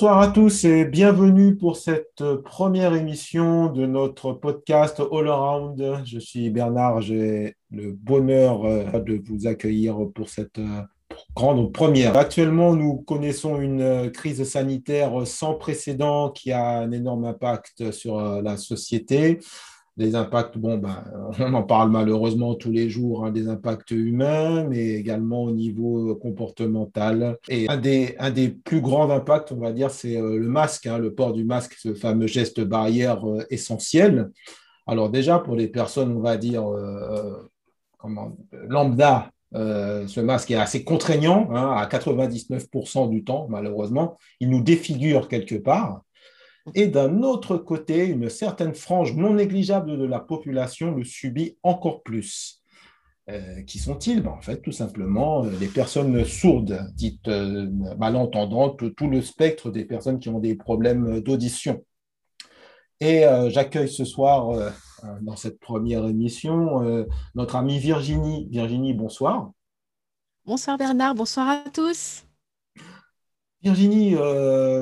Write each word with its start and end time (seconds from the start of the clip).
Bonsoir 0.00 0.20
à 0.20 0.28
tous 0.28 0.64
et 0.64 0.86
bienvenue 0.86 1.56
pour 1.56 1.76
cette 1.76 2.24
première 2.42 2.94
émission 2.94 3.70
de 3.70 3.84
notre 3.84 4.32
podcast 4.32 4.98
All 4.98 5.28
Around. 5.28 6.00
Je 6.06 6.18
suis 6.18 6.48
Bernard, 6.48 7.02
j'ai 7.02 7.54
le 7.70 7.92
bonheur 7.92 8.64
euh, 8.64 8.98
de 8.98 9.20
vous 9.22 9.46
accueillir 9.46 9.98
pour 10.14 10.30
cette 10.30 10.58
euh, 10.58 10.80
grande 11.36 11.70
première. 11.74 12.16
Actuellement, 12.16 12.74
nous 12.74 12.96
connaissons 12.96 13.60
une 13.60 13.82
euh, 13.82 14.08
crise 14.08 14.42
sanitaire 14.44 15.26
sans 15.26 15.52
précédent 15.52 16.30
qui 16.30 16.50
a 16.50 16.78
un 16.78 16.92
énorme 16.92 17.26
impact 17.26 17.90
sur 17.90 18.40
la 18.40 18.56
société 18.56 19.40
des 20.00 20.14
impacts, 20.14 20.56
bon, 20.56 20.78
ben, 20.78 21.04
on 21.38 21.52
en 21.52 21.62
parle 21.62 21.90
malheureusement 21.90 22.54
tous 22.54 22.72
les 22.72 22.88
jours, 22.88 23.24
hein, 23.24 23.30
des 23.30 23.48
impacts 23.48 23.90
humains, 23.90 24.64
mais 24.64 24.94
également 24.94 25.44
au 25.44 25.50
niveau 25.52 26.14
comportemental. 26.16 27.36
Et 27.48 27.68
un 27.68 27.76
des, 27.76 28.16
un 28.18 28.30
des 28.30 28.48
plus 28.48 28.80
grands 28.80 29.10
impacts, 29.10 29.52
on 29.52 29.60
va 29.60 29.72
dire, 29.72 29.90
c'est 29.90 30.16
euh, 30.16 30.38
le 30.38 30.48
masque, 30.48 30.86
hein, 30.86 30.98
le 30.98 31.14
port 31.14 31.34
du 31.34 31.44
masque, 31.44 31.74
ce 31.78 31.94
fameux 31.94 32.26
geste 32.26 32.62
barrière 32.62 33.28
euh, 33.28 33.44
essentiel. 33.50 34.30
Alors 34.86 35.10
déjà, 35.10 35.38
pour 35.38 35.54
les 35.54 35.68
personnes, 35.68 36.16
on 36.16 36.20
va 36.20 36.38
dire, 36.38 36.66
euh, 36.66 37.50
comment, 37.98 38.36
lambda, 38.68 39.30
ce 39.52 40.20
masque 40.20 40.50
est 40.52 40.56
assez 40.56 40.82
contraignant, 40.82 41.50
hein, 41.52 41.74
à 41.76 41.86
99% 41.86 43.10
du 43.10 43.22
temps, 43.22 43.46
malheureusement. 43.50 44.16
Il 44.38 44.48
nous 44.48 44.62
défigure 44.62 45.28
quelque 45.28 45.56
part. 45.56 46.02
Et 46.74 46.88
d'un 46.88 47.22
autre 47.22 47.56
côté, 47.56 48.06
une 48.06 48.28
certaine 48.28 48.74
frange 48.74 49.14
non 49.14 49.34
négligeable 49.34 49.98
de 49.98 50.04
la 50.04 50.20
population 50.20 50.94
le 50.94 51.04
subit 51.04 51.56
encore 51.62 52.02
plus. 52.02 52.60
Euh, 53.30 53.62
qui 53.62 53.78
sont-ils? 53.78 54.22
Ben, 54.22 54.30
En 54.30 54.40
fait, 54.40 54.60
tout 54.60 54.72
simplement, 54.72 55.44
euh, 55.44 55.50
les 55.60 55.68
personnes 55.68 56.24
sourdes, 56.24 56.80
dites 56.94 57.28
euh, 57.28 57.68
malentendantes, 57.98 58.94
tout 58.96 59.08
le 59.08 59.20
spectre 59.20 59.70
des 59.70 59.84
personnes 59.84 60.18
qui 60.18 60.28
ont 60.28 60.40
des 60.40 60.56
problèmes 60.56 61.20
d'audition. 61.20 61.84
Et 63.02 63.24
j'accueille 63.48 63.88
ce 63.88 64.04
soir, 64.04 64.74
dans 65.22 65.34
cette 65.34 65.58
première 65.58 66.04
émission, 66.04 67.06
notre 67.34 67.56
amie 67.56 67.78
Virginie. 67.78 68.46
Virginie, 68.50 68.92
bonsoir. 68.92 69.52
Bonsoir 70.44 70.76
Bernard, 70.76 71.14
bonsoir 71.14 71.48
à 71.48 71.70
tous. 71.70 72.26
Virginie, 73.62 74.16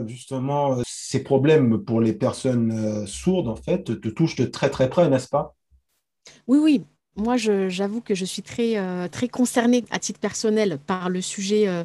justement, 0.08 0.82
ces 1.08 1.22
problèmes 1.22 1.78
pour 1.78 2.02
les 2.02 2.12
personnes 2.12 2.70
euh, 2.70 3.06
sourdes, 3.06 3.48
en 3.48 3.56
fait, 3.56 3.98
te 3.98 4.08
touchent 4.10 4.36
de 4.36 4.44
très 4.44 4.68
très 4.68 4.90
près, 4.90 5.08
n'est-ce 5.08 5.30
pas? 5.30 5.56
Oui, 6.46 6.58
oui. 6.58 6.84
Moi, 7.16 7.38
j'avoue 7.38 8.02
que 8.02 8.14
je 8.14 8.26
suis 8.26 8.42
très, 8.42 8.76
euh, 8.76 9.08
très 9.08 9.26
concernée 9.26 9.86
à 9.90 9.98
titre 9.98 10.20
personnel 10.20 10.78
par 10.86 11.08
le 11.08 11.22
sujet, 11.22 11.66
euh, 11.66 11.82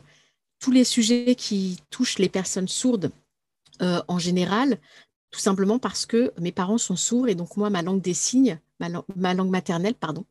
tous 0.60 0.72
les 0.72 0.84
sujets 0.84 1.36
qui 1.36 1.80
touchent 1.90 2.20
les 2.20 2.28
personnes 2.28 2.68
sourdes 2.68 3.12
en 3.80 4.20
général, 4.20 4.78
tout 5.32 5.40
simplement 5.40 5.80
parce 5.80 6.06
que 6.06 6.32
mes 6.40 6.52
parents 6.52 6.78
sont 6.78 6.96
sourds 6.96 7.28
et 7.28 7.36
donc 7.36 7.58
moi, 7.58 7.70
ma 7.70 7.82
langue 7.82 8.02
des 8.02 8.14
signes, 8.14 8.60
ma 8.80 9.34
langue 9.34 9.50
maternelle, 9.50 9.96
pardon, 9.96 10.26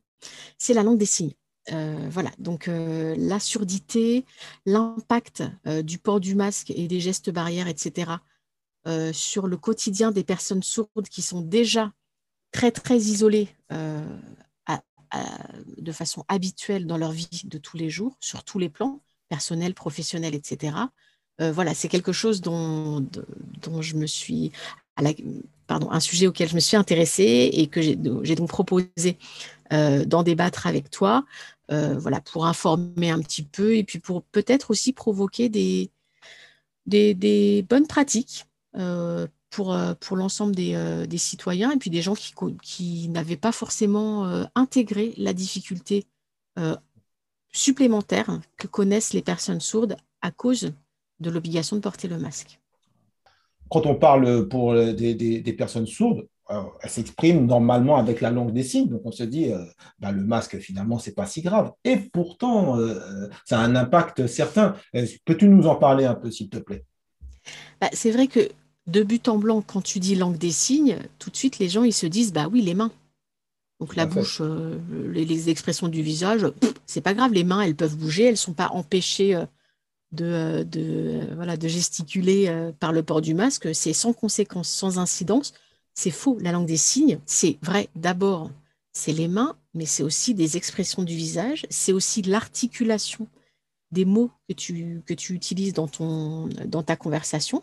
c'est 0.56 0.72
la 0.72 0.82
langue 0.82 0.96
des 0.96 1.06
signes. 1.06 1.34
voilà, 1.68 2.30
donc 2.38 2.70
la 2.70 3.40
surdité, 3.40 4.24
l'impact 4.64 5.42
du 5.82 5.98
port 5.98 6.20
du 6.20 6.34
masque 6.34 6.70
et 6.70 6.88
des 6.88 7.00
gestes 7.00 7.30
barrières, 7.30 7.68
etc., 7.68 8.12
euh, 8.86 9.12
sur 9.12 9.46
le 9.46 9.56
quotidien 9.56 10.10
des 10.10 10.24
personnes 10.24 10.62
sourdes 10.62 11.08
qui 11.08 11.22
sont 11.22 11.40
déjà 11.40 11.92
très, 12.50 12.72
très 12.72 12.98
isolées 12.98 13.48
euh, 13.72 14.04
de 15.76 15.92
façon 15.92 16.24
habituelle 16.28 16.86
dans 16.86 16.96
leur 16.96 17.12
vie 17.12 17.42
de 17.44 17.58
tous 17.58 17.76
les 17.76 17.90
jours, 17.90 18.16
sur 18.18 18.44
tous 18.44 18.58
les 18.58 18.70
plans, 18.70 19.02
personnels, 19.28 19.74
professionnels, 19.74 20.34
etc. 20.34 20.74
Euh, 21.40 21.52
voilà, 21.52 21.74
c'est 21.74 21.88
quelque 21.88 22.12
chose 22.12 22.40
dont, 22.40 23.06
dont 23.62 23.82
je 23.82 23.94
me 23.94 24.06
suis, 24.06 24.52
pardon, 25.66 25.90
un 25.90 26.00
sujet 26.00 26.26
auquel 26.26 26.48
je 26.48 26.54
me 26.54 26.60
suis 26.60 26.78
intéressée 26.78 27.50
et 27.52 27.66
que 27.66 27.82
j'ai 27.82 28.34
donc 28.34 28.48
proposé 28.48 29.18
d'en 29.70 30.22
débattre 30.22 30.66
avec 30.66 30.88
toi, 30.90 31.26
voilà, 31.68 32.22
pour 32.22 32.46
informer 32.46 33.10
un 33.10 33.20
petit 33.20 33.42
peu 33.42 33.76
et 33.76 33.84
puis 33.84 33.98
pour 33.98 34.22
peut-être 34.22 34.70
aussi 34.70 34.94
provoquer 34.94 35.50
des, 35.50 35.90
des, 36.86 37.64
bonnes 37.68 37.86
pratiques 37.86 38.46
pour, 39.52 39.74
euh, 39.74 39.94
pour 40.00 40.16
l'ensemble 40.16 40.56
des, 40.56 40.74
euh, 40.74 41.06
des, 41.06 41.18
citoyens 41.18 41.70
et 41.70 41.76
puis 41.76 41.90
des 41.90 42.02
gens 42.02 42.14
qui, 42.14 42.34
qui 42.62 43.08
n'avaient 43.10 43.36
pas 43.36 43.52
forcément 43.52 44.44
intégré 44.56 45.14
la 45.16 45.32
difficulté 45.32 46.06
supplémentaire 47.52 48.40
que 48.56 48.66
connaissent 48.66 49.12
les 49.12 49.22
personnes 49.22 49.60
sourdes 49.60 49.96
à 50.22 50.30
cause 50.30 50.72
de 51.20 51.30
l'obligation 51.30 51.76
de 51.76 51.82
porter 51.82 52.08
le 52.08 52.18
masque. 52.18 52.58
Quand 53.70 53.86
on 53.86 53.94
parle 53.94 54.48
pour 54.48 54.74
des, 54.74 55.14
des, 55.14 55.52
personnes 55.52 55.86
sourdes, 55.86 56.26
elles 56.48 56.90
s'expriment 56.90 57.46
normalement 57.46 57.96
avec 57.96 58.20
la 58.20 58.30
langue 58.30 58.52
des 58.52 58.62
signes. 58.62 58.88
Donc 58.88 59.02
on 59.04 59.12
se 59.12 59.22
dit, 59.22 59.50
bah, 59.98 60.12
le 60.12 60.22
masque, 60.22 60.58
finalement, 60.58 60.98
c'est 60.98 61.14
pas 61.14 61.26
si 61.26 61.40
grave. 61.40 61.72
Et 61.84 61.96
pourtant, 61.96 62.78
ça 63.46 63.60
a 63.60 63.62
un 63.62 63.76
impact 63.76 64.26
certain. 64.26 64.74
Peux-tu 65.24 65.48
nous 65.48 65.66
en 65.66 65.76
parler 65.76 66.04
un 66.04 66.14
peu, 66.14 66.30
s'il 66.30 66.50
te 66.50 66.58
plaît? 66.58 66.84
Bah, 67.80 67.88
C'est 67.92 68.10
vrai 68.10 68.26
que 68.26 68.40
de 68.86 69.02
but 69.02 69.28
en 69.28 69.38
blanc, 69.38 69.62
quand 69.62 69.82
tu 69.82 70.00
dis 70.00 70.14
langue 70.14 70.38
des 70.38 70.50
signes, 70.50 70.98
tout 71.18 71.30
de 71.30 71.36
suite, 71.36 71.58
les 71.58 71.68
gens, 71.68 71.84
ils 71.84 71.92
se 71.92 72.06
disent, 72.06 72.32
bah 72.32 72.48
oui, 72.50 72.62
les 72.62 72.74
mains. 72.74 72.90
Donc 73.80 73.96
la 73.96 74.06
bouche, 74.06 74.38
euh, 74.40 74.78
les, 75.12 75.50
expressions 75.50 75.88
du 75.88 76.02
visage, 76.02 76.46
c'est 76.86 77.00
pas 77.00 77.14
grave, 77.14 77.32
les 77.32 77.42
mains, 77.42 77.62
elles 77.62 77.74
peuvent 77.74 77.96
bouger, 77.96 78.24
elles 78.26 78.36
sont 78.36 78.52
pas 78.52 78.68
empêchées 78.68 79.34
euh, 79.34 79.44
de, 80.12 80.24
euh, 80.24 80.62
de, 80.64 81.34
voilà, 81.34 81.56
de 81.56 81.66
gesticuler 81.66 82.70
par 82.78 82.92
le 82.92 83.02
port 83.02 83.20
du 83.20 83.34
masque, 83.34 83.74
c'est 83.74 83.92
sans 83.92 84.12
conséquence, 84.12 84.68
sans 84.68 84.98
incidence. 84.98 85.52
C'est 85.94 86.12
faux, 86.12 86.38
la 86.40 86.52
langue 86.52 86.66
des 86.66 86.76
signes, 86.76 87.18
c'est 87.26 87.58
vrai, 87.60 87.88
d'abord, 87.96 88.52
c'est 88.92 89.12
les 89.12 89.26
mains, 89.26 89.56
mais 89.74 89.84
c'est 89.84 90.04
aussi 90.04 90.32
des 90.34 90.56
expressions 90.56 91.02
du 91.02 91.16
visage, 91.16 91.66
c'est 91.68 91.92
aussi 91.92 92.22
l'articulation 92.22 93.26
des 93.92 94.04
mots 94.04 94.30
que 94.48 94.54
tu, 94.54 95.02
que 95.06 95.14
tu 95.14 95.34
utilises 95.34 95.74
dans, 95.74 95.86
ton, 95.86 96.48
dans 96.66 96.82
ta 96.82 96.96
conversation. 96.96 97.62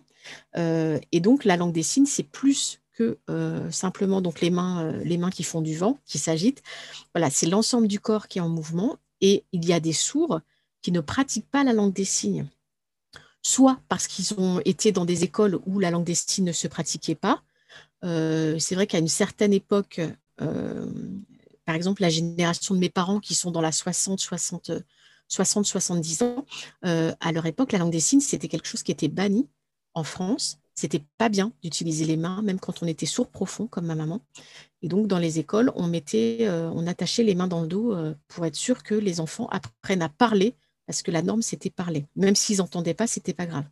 Euh, 0.56 1.00
et 1.12 1.20
donc, 1.20 1.44
la 1.44 1.58
langue 1.58 1.74
des 1.74 1.84
signes, 1.84 2.06
c'est 2.06 2.24
plus 2.24 2.80
que 2.94 3.18
euh, 3.30 3.70
simplement 3.72 4.22
donc 4.22 4.42
les 4.42 4.50
mains, 4.50 4.84
euh, 4.84 5.04
les 5.04 5.18
mains 5.18 5.32
qui 5.32 5.44
font 5.44 5.62
du 5.62 5.76
vent, 5.76 5.98
qui 6.06 6.20
s'agitent. 6.20 6.62
Voilà, 7.14 7.30
c'est 7.30 7.48
l'ensemble 7.48 7.88
du 7.88 8.00
corps 8.00 8.28
qui 8.28 8.38
est 8.38 8.42
en 8.42 8.50
mouvement. 8.50 8.98
Et 9.22 9.44
il 9.52 9.66
y 9.66 9.74
a 9.74 9.80
des 9.80 9.94
sourds 9.94 10.40
qui 10.82 10.92
ne 10.92 11.02
pratiquent 11.02 11.50
pas 11.50 11.64
la 11.64 11.74
langue 11.74 11.94
des 11.94 12.06
signes, 12.06 12.48
soit 13.42 13.80
parce 13.90 14.08
qu'ils 14.08 14.40
ont 14.40 14.62
été 14.64 14.92
dans 14.92 15.04
des 15.04 15.24
écoles 15.24 15.60
où 15.66 15.80
la 15.80 15.92
langue 15.92 16.06
des 16.06 16.16
signes 16.16 16.46
ne 16.46 16.54
se 16.54 16.68
pratiquait 16.68 17.16
pas. 17.16 17.44
c'est 18.02 18.76
vrai 18.76 18.88
qu'à 18.88 19.00
une 19.00 19.10
certaine 19.10 19.52
époque, 19.52 20.00
par 20.38 21.76
exemple, 21.76 22.02
la 22.02 22.10
génération 22.10 22.76
de 22.76 22.80
mes 22.80 22.90
parents 22.90 23.20
qui 23.20 23.36
sont 23.36 23.52
dans 23.52 23.60
la 23.60 23.74
60, 23.74 24.22
60, 24.22 24.72
60, 25.30 25.66
70 25.66 26.24
ans, 26.24 26.46
à 26.82 27.32
leur 27.32 27.46
époque, 27.46 27.72
la 27.72 27.80
langue 27.80 27.92
des 27.92 28.00
signes, 28.00 28.20
c'était 28.20 28.48
quelque 28.48 28.68
chose 28.68 28.84
qui 28.84 28.92
était 28.92 29.08
banni 29.08 29.48
en 29.94 30.04
France, 30.04 30.60
c'était 30.80 31.04
pas 31.18 31.28
bien 31.28 31.52
d'utiliser 31.62 32.06
les 32.06 32.16
mains, 32.16 32.42
même 32.42 32.60
quand 32.60 32.82
on 32.82 32.88
était 32.88 33.06
sourd 33.06 33.28
profond, 33.28 33.68
comme 33.68 33.86
ma 33.86 33.96
maman. 33.96 34.22
Et 34.82 34.88
donc, 34.88 35.08
dans 35.08 35.20
les 35.20 35.38
écoles, 35.38 35.74
on 35.76 35.88
mettait, 35.88 36.38
euh, 36.42 36.70
on 36.74 36.88
attachait 36.88 37.24
les 37.24 37.36
mains 37.36 37.50
dans 37.50 37.62
le 37.62 37.68
dos 37.68 37.94
euh, 37.94 38.16
pour 38.30 38.46
être 38.46 38.56
sûr 38.56 38.82
que 38.82 38.96
les 38.96 39.20
enfants 39.20 39.48
apprennent 39.48 40.02
à 40.02 40.08
parler, 40.08 40.56
parce 40.86 41.02
que 41.02 41.12
la 41.12 41.22
norme, 41.22 41.42
c'était 41.42 41.70
parler. 41.70 42.06
Même 42.16 42.36
s'ils 42.36 42.60
n'entendaient 42.60 42.94
pas, 42.94 43.08
c'était 43.08 43.34
pas 43.34 43.46
grave. 43.46 43.66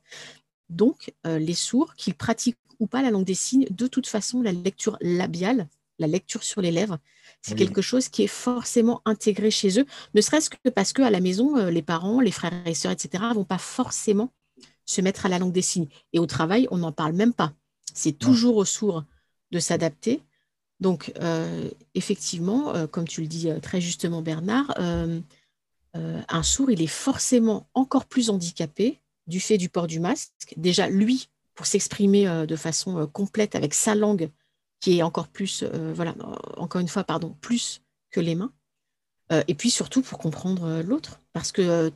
Donc, 0.70 1.14
euh, 1.26 1.40
les 1.40 1.54
sourds, 1.54 1.96
qu'ils 1.96 2.14
pratiquent 2.14 2.58
ou 2.80 2.88
pas 2.88 3.02
la 3.02 3.10
langue 3.10 3.26
des 3.26 3.36
signes, 3.36 3.68
de 3.72 3.88
toute 3.88 4.08
façon, 4.08 4.42
la 4.42 4.52
lecture 4.52 4.98
labiale, 5.00 5.68
la 6.00 6.08
lecture 6.08 6.44
sur 6.44 6.62
les 6.62 6.72
lèvres, 6.72 7.00
c'est 7.42 7.56
quelque 7.56 7.82
chose 7.82 8.10
qui 8.10 8.24
est 8.24 8.28
forcément 8.28 9.02
intégré 9.06 9.52
chez 9.52 9.80
eux, 9.80 9.86
ne 10.14 10.22
serait-ce 10.22 10.50
que 10.50 10.70
parce 10.70 10.92
qu'à 10.92 11.10
la 11.10 11.20
maison, 11.20 11.56
les 11.68 11.82
parents, 11.82 12.20
les 12.20 12.32
frères 12.32 12.54
et 12.66 12.74
sœurs, 12.74 12.92
etc., 12.92 13.24
vont 13.34 13.46
pas 13.46 13.58
forcément 13.58 14.32
se 14.88 15.02
mettre 15.02 15.26
à 15.26 15.30
la 15.30 15.38
langue 15.38 15.52
des 15.52 15.62
signes. 15.62 15.88
Et 16.14 16.20
au 16.20 16.26
travail, 16.26 16.68
on 16.72 16.78
n'en 16.78 16.92
parle 16.92 17.14
même 17.14 17.34
pas. 17.34 17.54
C'est 17.94 18.18
toujours 18.18 18.58
aux 18.58 18.66
sourds 18.66 19.04
de 19.52 19.60
s'adapter. 19.60 20.22
Donc, 20.80 21.12
euh, 21.22 21.70
effectivement, 21.96 22.74
euh, 22.76 22.88
comme 22.88 23.08
tu 23.08 23.22
le 23.22 23.28
dis 23.28 23.50
euh, 23.50 23.60
très 23.60 23.82
justement, 23.82 24.22
Bernard, 24.22 24.74
un 26.30 26.44
sourd, 26.44 26.70
il 26.70 26.82
est 26.84 26.86
forcément 26.86 27.68
encore 27.74 28.06
plus 28.06 28.30
handicapé 28.30 29.00
du 29.26 29.40
fait 29.40 29.58
du 29.58 29.68
port 29.68 29.88
du 29.88 30.00
masque. 30.00 30.54
Déjà, 30.56 30.88
lui, 30.88 31.30
pour 31.56 31.66
s'exprimer 31.66 32.46
de 32.46 32.56
façon 32.56 33.08
complète 33.08 33.56
avec 33.56 33.74
sa 33.74 33.96
langue, 33.96 34.30
qui 34.80 35.00
est 35.00 35.04
encore 35.04 35.28
plus, 35.28 35.64
voilà, 35.64 36.16
encore 36.58 36.82
une 36.82 36.88
fois, 36.88 37.04
pardon, 37.04 37.36
plus 37.42 37.82
que 38.12 38.20
les 38.20 38.36
mains. 38.36 38.52
et 39.48 39.56
puis 39.56 39.72
surtout 39.72 40.02
pour 40.02 40.20
comprendre 40.20 40.82
l'autre, 40.82 41.20
parce 41.34 41.52
que 41.52 41.92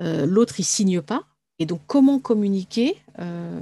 l'autre, 0.00 0.58
il 0.58 0.64
signe 0.64 1.00
pas, 1.00 1.24
et 1.62 1.66
donc, 1.66 1.80
comment 1.86 2.18
communiquer 2.18 2.96
euh, 3.20 3.60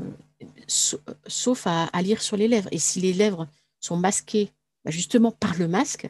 sauf 1.26 1.66
à, 1.66 1.90
lire 2.02 2.22
sur 2.22 2.38
les 2.38 2.48
lèvres 2.48 2.70
Et 2.72 2.78
si 2.78 2.98
les 2.98 3.12
lèvres 3.12 3.46
sont 3.78 3.98
masquées 3.98 4.52
bah, 4.86 4.90
justement 4.90 5.32
par 5.32 5.58
le 5.58 5.68
masque, 5.68 6.08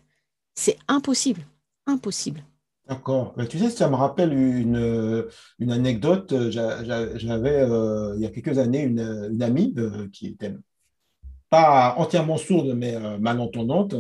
c'est 0.55 0.79
impossible. 0.87 1.43
Impossible. 1.87 2.45
D'accord. 2.89 3.35
Tu 3.49 3.59
sais, 3.59 3.71
ça 3.71 3.89
me 3.89 3.97
rappelle 3.97 4.33
une, 4.33 5.27
une 5.59 5.73
anecdote. 5.73 6.33
J'avais, 6.51 7.67
il 8.17 8.23
y 8.23 8.27
a 8.27 8.31
quelques 8.31 8.59
années, 8.59 8.83
une 8.83 9.43
amie 9.43 9.75
qui 10.13 10.29
était 10.29 10.55
pas 11.51 11.95
entièrement 11.99 12.37
sourde, 12.37 12.75
mais 12.77 12.97
malentendante. 13.19 13.95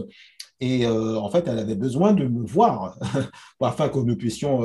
Et 0.61 0.87
en 0.87 1.31
fait, 1.31 1.47
elle 1.49 1.58
avait 1.58 1.75
besoin 1.75 2.12
de 2.12 2.26
me 2.26 2.47
voir 2.47 2.99
afin 3.61 3.88
que 3.88 3.99
nous 3.99 4.17
puissions 4.17 4.61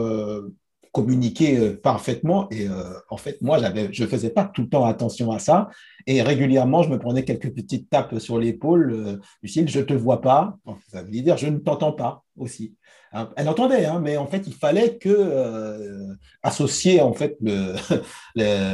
communiquer 0.95 1.57
euh, 1.57 1.77
parfaitement. 1.77 2.47
Et 2.51 2.69
euh, 2.69 2.94
en 3.09 3.18
fait, 3.18 3.42
moi, 3.42 3.57
j'avais, 3.57 3.89
je 3.92 4.03
ne 4.03 4.07
faisais 4.07 4.30
pas 4.30 4.45
tout 4.45 4.62
le 4.62 4.69
temps 4.69 4.86
attention 4.86 5.31
à 5.31 5.39
ça. 5.39 5.68
Et 6.07 6.21
régulièrement, 6.21 6.83
je 6.83 6.89
me 6.89 6.97
prenais 6.97 7.25
quelques 7.25 7.53
petites 7.53 7.89
tapes 7.89 8.18
sur 8.19 8.39
l'épaule 8.39 8.94
euh, 8.94 9.18
style 9.44 9.68
je 9.68 9.80
ne 9.80 9.83
te 9.83 9.94
vois 9.94 10.21
pas. 10.21 10.57
ça 10.89 11.03
veut 11.03 11.09
dire 11.09 11.36
je 11.36 11.47
ne 11.47 11.57
t'entends 11.57 11.92
pas 11.92 12.24
aussi. 12.38 12.75
Hein, 13.12 13.30
elle 13.36 13.50
entendait, 13.50 13.86
hein, 13.86 14.00
mais 14.01 14.15
en 14.15 14.25
fait, 14.25 14.44
il 14.47 14.53
fallait 14.53 14.97
que 14.97 16.15
associer 16.44 17.01
en 17.01 17.13
fait 17.13 17.36
le, 17.42 17.75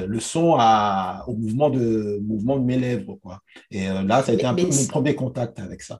le, 0.06 0.20
son 0.20 0.56
à, 0.60 1.24
au 1.28 1.34
mouvement 1.34 1.72
de, 1.72 2.20
mouvement 2.22 2.58
de 2.58 2.66
mes 2.66 2.78
lèvres. 2.78 3.18
Quoi. 3.24 3.40
Et 3.72 3.88
là, 3.88 4.22
ça 4.22 4.32
a 4.32 4.36
été 4.36 4.46
un 4.46 4.54
peu 4.54 4.68
mon 4.68 4.88
premier 4.88 5.16
contact 5.16 5.60
avec 5.60 5.82
ça. 5.82 6.00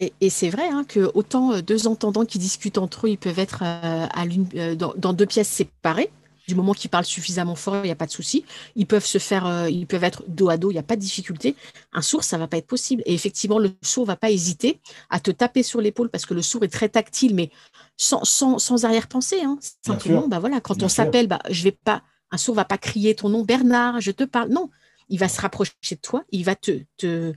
Et, 0.00 0.30
c'est 0.30 0.50
vrai 0.50 0.68
hein, 0.68 0.84
que 0.86 1.10
autant 1.14 1.52
euh, 1.52 1.62
deux 1.62 1.86
entendants 1.86 2.24
qui 2.24 2.38
discutent 2.38 2.78
entre 2.78 3.06
eux, 3.06 3.10
ils 3.10 3.18
peuvent 3.18 3.38
être 3.38 3.62
euh, 3.62 4.06
à 4.12 4.24
euh, 4.56 4.74
dans, 4.74 5.12
deux 5.12 5.26
pièces 5.26 5.48
séparées. 5.48 6.10
Du 6.48 6.54
moment 6.54 6.74
qu'ils 6.74 6.90
parlent 6.90 7.06
suffisamment 7.06 7.54
fort, 7.54 7.76
il 7.76 7.84
n'y 7.84 7.90
a 7.90 7.96
pas 7.96 8.04
de 8.04 8.10
souci. 8.10 8.44
Ils 8.76 8.86
peuvent 8.86 9.06
se 9.06 9.16
faire, 9.16 9.66
ils 9.66 9.86
peuvent 9.86 10.04
être 10.04 10.24
dos 10.28 10.50
à 10.50 10.58
dos, 10.58 10.70
il 10.70 10.74
n'y 10.74 10.80
a 10.80 10.82
pas 10.82 10.96
de 10.96 11.00
difficulté. 11.00 11.56
Un 11.94 12.02
sourd, 12.02 12.22
ça 12.22 12.36
va 12.36 12.46
pas 12.46 12.58
être 12.58 12.66
possible. 12.66 13.02
Et 13.06 13.14
effectivement, 13.14 13.58
le 13.58 13.70
sourd 13.80 14.04
va 14.04 14.16
pas 14.16 14.30
hésiter 14.30 14.78
à 15.08 15.20
te 15.20 15.30
taper 15.30 15.62
sur 15.62 15.80
l'épaule 15.80 16.10
parce 16.10 16.26
que 16.26 16.34
le 16.34 16.42
sourd 16.42 16.62
est 16.62 16.68
très 16.68 16.90
tactile, 16.90 17.34
mais 17.34 17.50
sans, 17.96 18.24
sans, 18.24 18.84
arrière-pensée. 18.84 19.40
Hein. 19.42 19.58
Simplement, 19.86 20.28
bah 20.28 20.38
voilà, 20.38 20.60
quand 20.60 20.82
on 20.82 20.88
s'appelle, 20.90 21.28
bah, 21.28 21.38
je 21.48 21.62
vais 21.62 21.72
pas, 21.72 22.02
un 22.30 22.36
sourd 22.36 22.56
va 22.56 22.66
pas 22.66 22.76
crier 22.76 23.14
ton 23.14 23.30
nom, 23.30 23.42
Bernard, 23.42 24.02
je 24.02 24.10
te 24.10 24.24
parle. 24.24 24.50
Non, 24.50 24.68
il 25.08 25.18
va 25.18 25.28
se 25.28 25.40
rapprocher 25.40 25.72
de 25.92 26.00
toi, 26.02 26.24
il 26.30 26.44
va 26.44 26.56
te, 26.56 26.82
te 26.98 27.32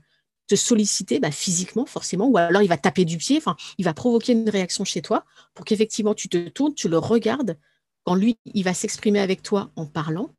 te 0.47 0.55
solliciter 0.55 1.19
bah, 1.19 1.31
physiquement 1.31 1.85
forcément, 1.85 2.27
ou 2.27 2.37
alors 2.37 2.61
il 2.61 2.67
va 2.67 2.77
taper 2.77 3.05
du 3.05 3.17
pied, 3.17 3.41
il 3.77 3.85
va 3.85 3.93
provoquer 3.93 4.33
une 4.33 4.49
réaction 4.49 4.83
chez 4.85 5.01
toi 5.01 5.25
pour 5.53 5.65
qu'effectivement 5.65 6.13
tu 6.13 6.29
te 6.29 6.49
tournes, 6.49 6.73
tu 6.73 6.89
le 6.89 6.97
regardes, 6.97 7.57
quand 8.03 8.15
lui, 8.15 8.37
il 8.53 8.63
va 8.63 8.73
s'exprimer 8.73 9.19
avec 9.19 9.43
toi 9.43 9.69
en 9.75 9.85
parlant, 9.85 10.33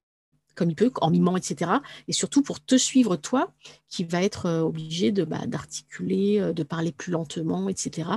comme 0.54 0.70
il 0.70 0.74
peut, 0.74 0.90
en 1.02 1.10
mimant, 1.10 1.36
etc. 1.36 1.70
Et 2.08 2.12
surtout 2.12 2.42
pour 2.42 2.64
te 2.64 2.76
suivre 2.76 3.16
toi, 3.16 3.52
qui 3.88 4.04
va 4.04 4.22
être 4.22 4.46
euh, 4.46 4.60
obligé 4.60 5.12
de 5.12 5.22
bah, 5.24 5.46
d'articuler, 5.46 6.40
euh, 6.40 6.52
de 6.54 6.62
parler 6.62 6.92
plus 6.92 7.12
lentement, 7.12 7.68
etc. 7.68 8.08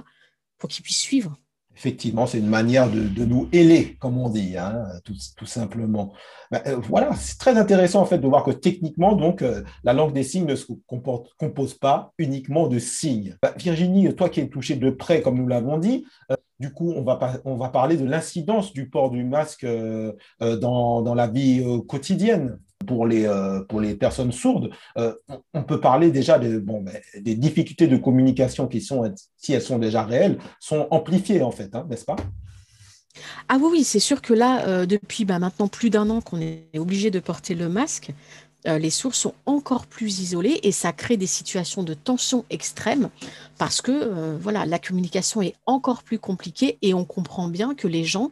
pour 0.57 0.69
qu'il 0.69 0.83
puisse 0.83 0.99
suivre. 0.99 1.37
Effectivement, 1.75 2.27
c'est 2.27 2.39
une 2.39 2.49
manière 2.49 2.91
de, 2.91 3.25
nous 3.25 3.47
héler, 3.51 3.95
comme 3.99 4.17
on 4.17 4.29
dit, 4.29 4.57
hein, 4.57 4.83
tout, 5.03 5.45
simplement. 5.45 6.13
Ben, 6.51 6.61
euh, 6.67 6.75
voilà, 6.83 7.13
c'est 7.15 7.39
très 7.39 7.57
intéressant 7.57 8.01
en 8.01 8.05
fait 8.05 8.17
de 8.17 8.27
voir 8.27 8.43
que 8.43 8.51
techniquement, 8.51 9.15
donc, 9.15 9.41
euh, 9.41 9.63
la 9.83 9.93
langue 9.93 10.13
des 10.13 10.23
signes 10.23 10.45
ne 10.45 10.55
se 10.55 10.65
compose 11.37 11.73
pas 11.75 12.11
uniquement 12.17 12.67
de 12.67 12.77
signes. 12.77 13.37
Ben, 13.41 13.53
Virginie, 13.57 14.13
toi 14.15 14.29
qui 14.29 14.41
es 14.41 14.49
touchée 14.49 14.75
de 14.75 14.89
près, 14.89 15.21
comme 15.21 15.37
nous 15.37 15.47
l'avons 15.47 15.77
dit, 15.77 16.05
euh, 16.29 16.35
du 16.59 16.71
coup, 16.71 16.93
on 16.93 17.03
va, 17.03 17.69
parler 17.69 17.97
de 17.97 18.05
l'incidence 18.05 18.73
du 18.73 18.89
port 18.89 19.09
du 19.09 19.23
masque 19.23 19.65
dans, 20.39 21.15
la 21.15 21.27
vie 21.27 21.65
quotidienne 21.87 22.59
pour 22.85 23.05
les, 23.07 23.25
euh, 23.25 23.61
pour 23.63 23.81
les 23.81 23.95
personnes 23.95 24.31
sourdes, 24.31 24.71
euh, 24.97 25.13
on 25.53 25.63
peut 25.63 25.79
parler 25.79 26.11
déjà 26.11 26.39
de, 26.39 26.59
bon, 26.59 26.81
ben, 26.81 26.99
des 27.19 27.35
difficultés 27.35 27.87
de 27.87 27.97
communication 27.97 28.67
qui 28.67 28.81
sont, 28.81 29.13
si 29.37 29.53
elles 29.53 29.61
sont 29.61 29.79
déjà 29.79 30.03
réelles, 30.03 30.37
sont 30.59 30.87
amplifiées 30.91 31.41
en 31.41 31.51
fait, 31.51 31.73
hein, 31.75 31.85
n'est-ce 31.89 32.05
pas? 32.05 32.15
Ah 33.49 33.57
oui, 33.59 33.69
oui, 33.71 33.83
c'est 33.83 33.99
sûr 33.99 34.21
que 34.21 34.33
là, 34.33 34.65
euh, 34.67 34.85
depuis 34.85 35.25
bah, 35.25 35.39
maintenant 35.39 35.67
plus 35.67 35.89
d'un 35.89 36.09
an 36.09 36.21
qu'on 36.21 36.39
est 36.39 36.77
obligé 36.77 37.11
de 37.11 37.19
porter 37.19 37.55
le 37.55 37.69
masque, 37.69 38.11
les 38.63 38.91
sourds 38.91 39.15
sont 39.15 39.33
encore 39.47 39.87
plus 39.87 40.19
isolés 40.19 40.59
et 40.61 40.71
ça 40.71 40.93
crée 40.93 41.17
des 41.17 41.25
situations 41.25 41.81
de 41.81 41.95
tension 41.95 42.45
extrême 42.51 43.09
parce 43.57 43.81
que 43.81 44.37
voilà, 44.37 44.67
la 44.67 44.77
communication 44.77 45.41
est 45.41 45.55
encore 45.65 46.03
plus 46.03 46.19
compliquée 46.19 46.77
et 46.83 46.93
on 46.93 47.03
comprend 47.03 47.47
bien 47.47 47.73
que 47.73 47.87
les 47.87 48.03
gens 48.03 48.29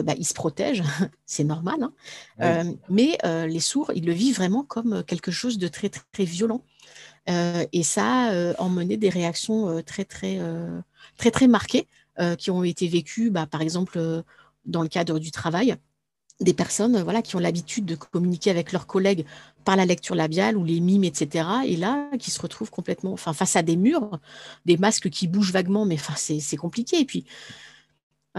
bah, 0.00 0.14
ils 0.16 0.26
se 0.26 0.32
protègent, 0.32 0.84
c'est 1.26 1.44
normal. 1.44 1.82
Hein. 1.82 1.92
Euh, 2.40 2.72
mais 2.88 3.18
euh, 3.24 3.46
les 3.46 3.60
sourds, 3.60 3.92
ils 3.94 4.06
le 4.06 4.12
vivent 4.12 4.36
vraiment 4.36 4.62
comme 4.62 5.02
quelque 5.04 5.30
chose 5.30 5.58
de 5.58 5.68
très, 5.68 5.90
très, 5.90 6.24
violent. 6.24 6.62
et 7.26 7.82
ça 7.82 8.30
a 8.30 8.60
emmené 8.60 8.96
des 8.96 9.10
réactions 9.10 9.82
très, 9.82 10.04
très, 10.04 10.38
très, 11.16 11.30
très 11.30 11.48
marquées 11.48 11.88
qui 12.38 12.50
ont 12.50 12.64
été 12.64 12.86
vécues, 12.88 13.30
bah, 13.30 13.46
par 13.46 13.60
exemple, 13.60 14.22
dans 14.64 14.82
le 14.82 14.88
cadre 14.88 15.18
du 15.18 15.30
travail 15.30 15.76
des 16.42 16.54
personnes 16.54 17.00
voilà, 17.02 17.22
qui 17.22 17.36
ont 17.36 17.38
l'habitude 17.38 17.84
de 17.84 17.94
communiquer 17.94 18.50
avec 18.50 18.72
leurs 18.72 18.86
collègues 18.86 19.24
par 19.64 19.76
la 19.76 19.86
lecture 19.86 20.14
labiale 20.14 20.56
ou 20.56 20.64
les 20.64 20.80
mimes, 20.80 21.04
etc. 21.04 21.46
Et 21.66 21.76
là, 21.76 22.08
qui 22.18 22.30
se 22.30 22.40
retrouvent 22.40 22.70
complètement 22.70 23.12
enfin, 23.12 23.32
face 23.32 23.56
à 23.56 23.62
des 23.62 23.76
murs, 23.76 24.18
des 24.66 24.76
masques 24.76 25.08
qui 25.08 25.28
bougent 25.28 25.52
vaguement, 25.52 25.84
mais 25.84 25.94
enfin, 25.94 26.14
c'est 26.16 26.56
compliqué. 26.56 27.00
Et 27.00 27.04
puis, 27.04 27.24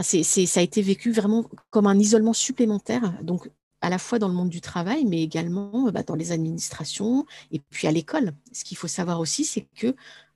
ça 0.01 0.59
a 0.59 0.63
été 0.63 0.81
vécu 0.81 1.11
vraiment 1.11 1.45
comme 1.69 1.87
un 1.87 1.99
isolement 1.99 2.33
supplémentaire, 2.33 3.13
donc 3.21 3.49
à 3.81 3.89
la 3.89 3.97
fois 3.97 4.17
dans 4.17 4.29
le 4.29 4.33
monde 4.33 4.49
du 4.49 4.61
travail, 4.61 5.05
mais 5.05 5.21
également 5.21 5.91
bah, 5.91 6.03
dans 6.03 6.15
les 6.15 6.31
administrations 6.31 7.25
et 7.51 7.59
puis 7.59 7.85
à 7.87 7.91
l'école. 7.91 8.31
Ce 8.53 8.63
qu'il 8.63 8.77
faut 8.77 8.87
savoir 8.87 9.19
aussi, 9.19 9.43
c'est 9.43 9.67
que 9.75 9.93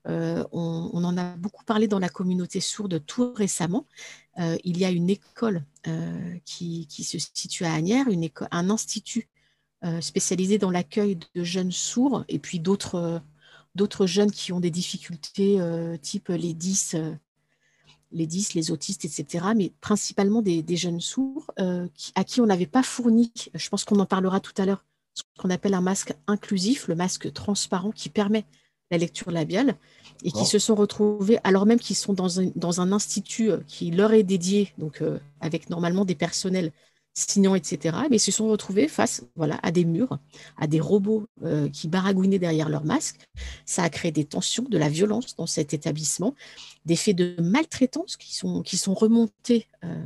euh, 0.08 0.44
on, 0.52 1.04
en 1.04 1.18
a 1.18 1.36
beaucoup 1.36 1.66
parlé 1.66 1.88
dans 1.88 2.00
la 2.00 2.10
communauté 2.10 2.60
sourde 2.60 3.04
tout 3.06 3.34
récemment. 3.34 3.86
Euh, 4.40 4.58
il 4.64 4.78
y 4.78 4.86
a 4.86 4.90
une 4.90 5.10
école 5.10 5.64
euh, 5.88 6.36
qui, 6.46 6.88
se 6.90 7.18
situe 7.18 7.66
à 7.66 7.74
Agnières, 7.74 8.08
un 8.52 8.70
institut 8.70 9.28
spécialisé 10.02 10.58
dans 10.58 10.72
l'accueil 10.72 11.20
de 11.36 11.44
jeunes 11.44 11.72
sourds 11.72 12.26
et 12.28 12.40
puis 12.40 12.60
d'autres 12.60 13.22
jeunes 14.06 14.32
qui 14.32 14.52
ont 14.52 14.60
des 14.60 14.72
difficultés 14.72 15.60
type 16.02 16.30
les 16.30 16.54
10 16.54 16.96
les 18.12 18.28
10, 18.28 18.54
les 18.54 18.72
autistes, 18.72 19.06
etc., 19.06 19.48
mais 19.56 19.72
principalement 19.82 20.42
des, 20.42 20.64
jeunes 20.76 21.02
sourds 21.02 21.52
euh, 21.60 21.88
à 22.16 22.24
qui 22.24 22.42
on 22.42 22.46
n'avait 22.46 22.66
pas 22.66 22.84
fourni, 22.84 23.32
je 23.54 23.70
pense 23.70 23.84
qu'on 23.86 24.00
en 24.00 24.06
parlera 24.06 24.40
tout 24.40 24.54
à 24.58 24.66
l'heure, 24.66 24.84
ce 25.14 25.24
qu'on 25.38 25.50
appelle 25.50 25.74
un 25.74 25.82
masque 25.82 26.14
inclusif, 26.28 26.88
le 26.88 26.96
masque 26.96 27.32
transparent 27.34 27.92
qui 27.92 28.10
permet 28.10 28.46
la 28.92 28.98
lecture 28.98 29.32
labiale, 29.32 29.76
et 30.24 30.32
qui 30.32 30.46
se 30.46 30.60
sont 30.60 30.76
retrouvés, 30.76 31.40
alors 31.44 31.66
même 31.66 31.80
qu'ils 31.80 31.96
sont 31.96 32.14
dans 32.14 32.40
un, 32.40 32.50
dans 32.56 32.82
un, 32.82 32.92
institut 32.92 33.52
euh, 33.52 33.58
qui 33.68 33.92
leur 33.92 34.14
est 34.14 34.24
dédié, 34.24 34.74
donc 34.78 35.02
euh, 35.02 35.20
avec 35.42 35.70
normalement 35.70 36.06
des 36.06 36.16
personnels 36.16 36.72
signant, 37.18 37.56
etc. 37.56 37.98
Mais 38.12 38.20
se 38.20 38.32
sont 38.32 38.48
retrouvés 38.48 38.88
face 38.88 39.24
voilà, 39.36 39.60
à 39.64 39.72
des 39.72 39.86
murs, 39.86 40.20
à 40.56 40.68
des 40.68 40.80
robots 40.80 41.26
euh, 41.44 41.68
qui 41.70 41.88
baragouinaient 41.88 42.40
derrière 42.40 42.70
leur 42.70 42.86
masque. 42.86 43.18
Ça 43.66 43.84
a 43.84 43.90
créé 43.90 44.12
des 44.12 44.26
tensions, 44.26 44.66
de 44.70 44.78
la 44.78 44.88
violence 44.88 45.36
dans 45.36 45.48
cet 45.48 45.74
établissement, 45.74 46.36
des 46.86 46.96
faits 46.96 47.16
de 47.16 47.36
maltraitance 47.42 48.18
qui 48.18 48.36
sont, 48.36 48.62
qui 48.62 48.78
sont 48.78 48.94
remontés 48.94 49.68
euh, 49.84 50.06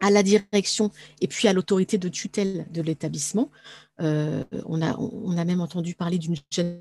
à 0.00 0.10
la 0.10 0.22
direction 0.22 0.90
et 1.20 1.28
puis 1.28 1.48
à 1.48 1.52
l'autorité 1.52 1.98
de 1.98 2.08
tutelle 2.08 2.66
de 2.70 2.80
l'établissement. 2.80 3.50
Euh, 4.00 4.42
on, 4.64 4.80
a, 4.80 4.96
on 4.98 5.36
a 5.36 5.44
même 5.44 5.60
entendu 5.60 5.94
parler 5.94 6.18
d'une 6.18 6.36
jeune 6.50 6.80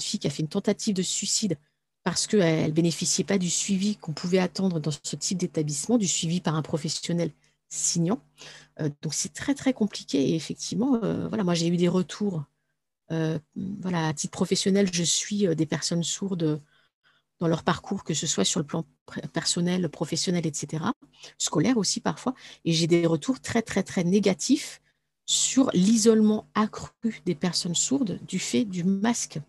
fille 0.00 0.18
qui 0.18 0.26
a 0.26 0.30
fait 0.30 0.42
une 0.42 0.48
tentative 0.48 0.94
de 0.94 1.02
suicide 1.02 1.56
parce 2.02 2.26
qu'elle 2.26 2.66
ne 2.66 2.72
bénéficiait 2.72 3.24
pas 3.24 3.38
du 3.38 3.48
suivi 3.48 3.94
qu'on 3.96 4.12
pouvait 4.12 4.40
attendre 4.40 4.80
dans 4.80 4.90
ce 4.90 5.14
type 5.14 5.38
d'établissement, 5.38 5.98
du 5.98 6.08
suivi 6.08 6.40
par 6.40 6.56
un 6.56 6.62
professionnel 6.62 7.30
signant. 7.72 8.22
Euh, 8.80 8.90
donc 9.02 9.14
c'est 9.14 9.32
très 9.32 9.54
très 9.54 9.72
compliqué 9.72 10.30
et 10.30 10.34
effectivement, 10.36 11.00
euh, 11.02 11.28
voilà, 11.28 11.44
moi 11.44 11.54
j'ai 11.54 11.68
eu 11.68 11.76
des 11.76 11.88
retours. 11.88 12.44
Euh, 13.10 13.38
voilà, 13.56 14.08
à 14.08 14.14
titre 14.14 14.32
professionnel, 14.32 14.88
je 14.92 15.02
suis 15.02 15.46
des 15.54 15.66
personnes 15.66 16.02
sourdes 16.02 16.62
dans 17.40 17.48
leur 17.48 17.64
parcours, 17.64 18.04
que 18.04 18.14
ce 18.14 18.26
soit 18.26 18.44
sur 18.44 18.60
le 18.60 18.66
plan 18.66 18.86
personnel, 19.32 19.88
professionnel, 19.88 20.46
etc., 20.46 20.84
scolaire 21.38 21.76
aussi 21.76 22.00
parfois, 22.00 22.34
et 22.64 22.72
j'ai 22.72 22.86
des 22.86 23.06
retours 23.06 23.40
très 23.40 23.62
très 23.62 23.82
très 23.82 24.04
négatifs 24.04 24.80
sur 25.26 25.70
l'isolement 25.72 26.48
accru 26.54 27.22
des 27.26 27.34
personnes 27.34 27.74
sourdes 27.74 28.18
du 28.26 28.38
fait 28.38 28.64
du 28.64 28.84
masque 28.84 29.40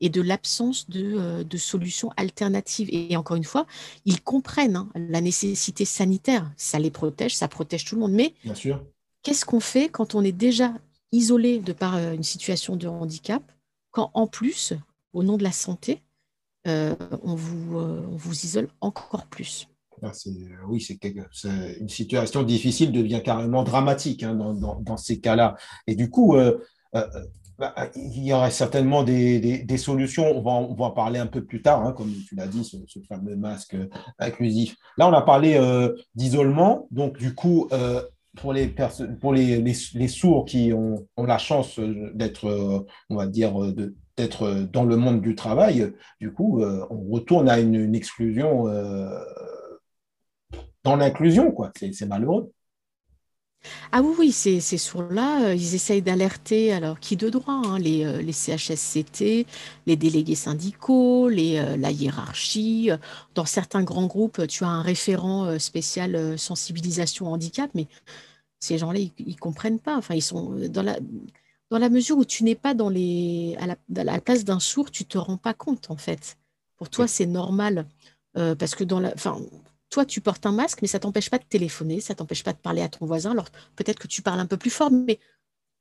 et 0.00 0.08
de 0.08 0.20
l'absence 0.20 0.88
de, 0.88 1.14
euh, 1.16 1.44
de, 1.44 1.56
solutions 1.56 2.10
alternatives. 2.16 2.88
Et 2.92 3.16
encore 3.16 3.36
une 3.36 3.44
fois, 3.44 3.66
ils 4.04 4.20
comprennent 4.20 4.76
hein, 4.76 4.88
la 4.94 5.20
nécessité 5.20 5.84
sanitaire. 5.84 6.50
Ça 6.56 6.78
les 6.78 6.90
protège, 6.90 7.36
ça 7.36 7.48
protège 7.48 7.84
tout 7.84 7.94
le 7.94 8.00
monde. 8.00 8.12
Mais 8.12 8.34
qu'est-ce 9.22 9.44
qu'on 9.44 9.60
fait 9.60 9.88
quand 9.88 10.14
on 10.14 10.22
est 10.22 10.32
déjà 10.32 10.74
isolé 11.12 11.58
de 11.58 11.72
par 11.72 11.96
euh, 11.96 12.12
une 12.12 12.22
situation 12.22 12.76
de 12.76 12.86
handicap, 12.86 13.42
quand 13.90 14.10
en 14.14 14.26
plus, 14.26 14.74
au 15.12 15.22
nom 15.22 15.36
de 15.36 15.42
la 15.42 15.52
santé, 15.52 16.02
euh, 16.66 16.94
on, 17.22 17.34
vous, 17.34 17.78
on 17.78 18.16
vous 18.16 18.44
isole 18.44 18.68
encore 18.80 19.26
plus? 19.26 19.68
Ah, 20.02 20.12
oui, 20.68 20.80
c'est 20.80 20.98
une 21.80 21.88
situation 21.88 22.44
difficile 22.44 22.92
devient 22.92 23.20
carrément 23.24 23.64
dramatique 23.64 24.22
hein, 24.22 24.34
dans, 24.34 24.80
dans, 24.80 24.96
ces 24.96 25.18
cas-là. 25.18 25.56
Et 25.88 25.96
du 25.96 26.08
coup, 26.08 26.36
bah, 27.58 27.74
il 27.96 28.24
y 28.24 28.32
aurait 28.32 28.52
certainement 28.52 29.02
des, 29.02 29.76
solutions. 29.78 30.26
On 30.36 30.42
va, 30.42 30.84
en 30.84 30.90
parler 30.92 31.18
un 31.18 31.26
peu 31.26 31.44
plus 31.44 31.60
tard, 31.60 31.84
hein, 31.84 31.92
comme 31.92 32.12
tu 32.28 32.36
l'as 32.36 32.46
dit, 32.46 32.64
ce, 32.64 33.00
fameux 33.08 33.34
masque 33.34 33.76
inclusif. 34.18 34.76
Là, 34.96 35.08
on 35.08 35.12
a 35.12 35.22
parlé 35.22 35.56
euh, 35.56 35.92
d'isolement. 36.14 36.86
Donc, 36.92 37.18
du 37.18 37.34
coup, 37.34 37.68
euh, 37.72 38.00
pour, 38.36 38.52
les, 38.52 38.72
pour 39.20 39.32
les, 39.32 39.60
les, 39.60 40.08
sourds 40.08 40.44
qui 40.44 40.72
ont, 40.72 41.04
ont 41.16 41.24
la 41.24 41.38
chance 41.38 41.80
d'être, 41.80 42.46
euh, 42.46 42.86
on 43.10 43.16
va 43.16 43.26
dire, 43.26 43.52
d'être 44.16 44.52
dans 44.72 44.84
le 44.84 44.96
monde 44.96 45.20
du 45.20 45.34
travail, 45.34 45.92
du 46.20 46.32
coup, 46.32 46.62
on 46.62 47.10
retourne 47.10 47.48
à 47.48 47.58
une, 47.58 47.74
une 47.74 47.94
exclusion 47.96 48.66
dans 50.84 50.96
l'inclusion. 50.96 51.50
quoi. 51.50 51.72
C'est 51.74 52.06
malheureux. 52.06 52.52
Ah 53.92 54.02
oui, 54.02 54.14
oui, 54.18 54.32
ces, 54.32 54.60
ces 54.60 54.78
sourds-là, 54.78 55.48
euh, 55.48 55.54
ils 55.54 55.74
essayent 55.74 56.02
d'alerter, 56.02 56.72
alors 56.72 57.00
qui 57.00 57.16
de 57.16 57.28
droit, 57.28 57.54
hein, 57.54 57.78
les, 57.78 58.04
euh, 58.04 58.20
les 58.22 58.32
CHSCT, 58.32 59.46
les 59.86 59.96
délégués 59.96 60.34
syndicaux, 60.34 61.28
les, 61.28 61.58
euh, 61.58 61.76
la 61.76 61.90
hiérarchie. 61.90 62.90
Dans 63.34 63.44
certains 63.44 63.82
grands 63.82 64.06
groupes, 64.06 64.46
tu 64.46 64.64
as 64.64 64.68
un 64.68 64.82
référent 64.82 65.58
spécial 65.58 66.38
sensibilisation 66.38 67.32
handicap, 67.32 67.70
mais 67.74 67.86
ces 68.60 68.78
gens-là, 68.78 69.00
ils, 69.00 69.12
ne 69.26 69.34
comprennent 69.34 69.80
pas. 69.80 69.96
Enfin, 69.96 70.14
ils 70.14 70.22
sont 70.22 70.56
dans 70.68 70.82
la, 70.82 70.98
dans 71.70 71.78
la 71.78 71.88
mesure 71.88 72.18
où 72.18 72.24
tu 72.24 72.44
n'es 72.44 72.54
pas 72.54 72.74
dans 72.74 72.88
les, 72.88 73.56
à, 73.60 73.66
la, 73.66 74.04
la 74.04 74.20
place 74.20 74.44
d'un 74.44 74.60
sourd, 74.60 74.90
tu 74.90 75.04
te 75.04 75.18
rends 75.18 75.36
pas 75.36 75.54
compte, 75.54 75.90
en 75.90 75.96
fait. 75.96 76.36
Pour 76.76 76.90
toi, 76.90 77.08
c'est 77.08 77.26
normal. 77.26 77.86
parce 78.34 78.74
que 78.74 78.84
dans 78.84 79.00
la, 79.00 79.12
enfin, 79.14 79.38
toi, 79.90 80.04
tu 80.04 80.20
portes 80.20 80.46
un 80.46 80.52
masque, 80.52 80.80
mais 80.82 80.88
ça 80.88 80.98
t'empêche 80.98 81.30
pas 81.30 81.38
de 81.38 81.44
téléphoner, 81.44 82.00
ça 82.00 82.14
t'empêche 82.14 82.44
pas 82.44 82.52
de 82.52 82.58
parler 82.58 82.82
à 82.82 82.88
ton 82.88 83.06
voisin. 83.06 83.32
Alors 83.32 83.48
peut-être 83.76 83.98
que 83.98 84.06
tu 84.06 84.22
parles 84.22 84.40
un 84.40 84.46
peu 84.46 84.56
plus 84.56 84.70
fort, 84.70 84.90
mais 84.90 85.18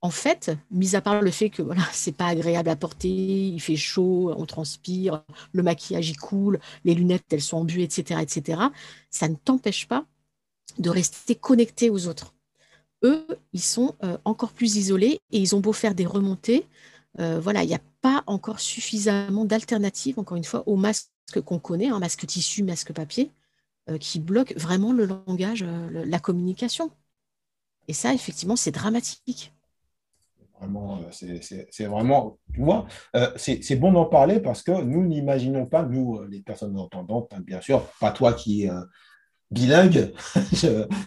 en 0.02 0.12
fait, 0.12 0.52
mis 0.72 0.96
à 0.96 1.02
part 1.02 1.22
le 1.22 1.32
fait 1.32 1.50
que 1.50 1.62
voilà, 1.62 1.82
c'est 1.92 2.16
pas 2.16 2.28
agréable 2.28 2.70
à 2.70 2.76
porter, 2.76 3.10
il 3.10 3.60
fait 3.60 3.76
chaud, 3.76 4.34
on 4.38 4.46
transpire, 4.46 5.24
le 5.52 5.64
maquillage 5.64 6.10
y 6.10 6.14
coule, 6.16 6.60
les 6.86 6.94
lunettes 6.94 7.26
elles 7.32 7.42
sont 7.42 7.58
embuées, 7.58 7.84
etc., 7.84 8.22
etc. 8.22 8.62
Ça 9.10 9.28
ne 9.28 9.36
t'empêche 9.36 9.88
pas 9.88 10.06
de 10.78 10.90
rester 10.90 11.36
connecté 11.36 11.90
aux 11.90 12.08
autres. 12.08 12.34
Eux, 13.04 13.26
ils 13.54 13.62
sont 13.62 13.96
euh, 14.04 14.18
encore 14.26 14.52
plus 14.52 14.76
isolés 14.76 15.20
et 15.32 15.40
ils 15.40 15.56
ont 15.56 15.60
beau 15.60 15.74
faire 15.74 15.96
des 15.96 16.06
remontées, 16.06 16.66
euh, 17.20 17.40
voilà, 17.40 17.64
il 17.64 17.68
n'y 17.68 17.76
a 17.76 17.82
pas 18.02 18.24
encore 18.28 18.60
suffisamment 18.60 19.46
d'alternatives, 19.46 20.20
encore 20.20 20.38
une 20.38 20.44
fois, 20.44 20.64
au 20.68 20.76
masque 20.76 21.10
qu'on 21.46 21.60
connaît, 21.60 21.88
un 21.88 22.00
masque 22.00 22.26
tissu, 22.26 22.64
masque 22.64 22.94
papier. 22.94 23.32
Euh, 23.90 23.98
qui 23.98 24.20
bloque 24.20 24.54
vraiment 24.58 24.92
le 24.92 25.06
langage, 25.06 25.64
euh, 25.64 26.04
la 26.06 26.20
communication. 26.20 26.92
Et 27.88 27.94
ça, 27.94 28.14
effectivement, 28.14 28.58
c'est 28.58 28.72
dramatique. 28.72 29.54
Vraiment, 30.60 31.00
euh, 31.24 31.40
c'est 31.72 31.86
vraiment, 31.86 32.38
tu 32.54 32.62
vois, 32.62 32.86
c'est 33.38 33.78
bon 33.78 33.94
d'en 33.94 34.06
parler 34.06 34.42
parce 34.42 34.62
que 34.62 34.82
nous 34.82 35.06
n'imaginons 35.06 35.68
pas, 35.68 35.84
nous, 35.84 36.22
les 36.24 36.42
personnes 36.42 36.78
entendantes, 36.78 37.32
hein, 37.34 37.40
bien 37.46 37.62
sûr, 37.62 37.90
pas 38.02 38.12
toi 38.12 38.34
qui 38.34 38.66
es 38.66 38.72
bilingue, 39.52 40.12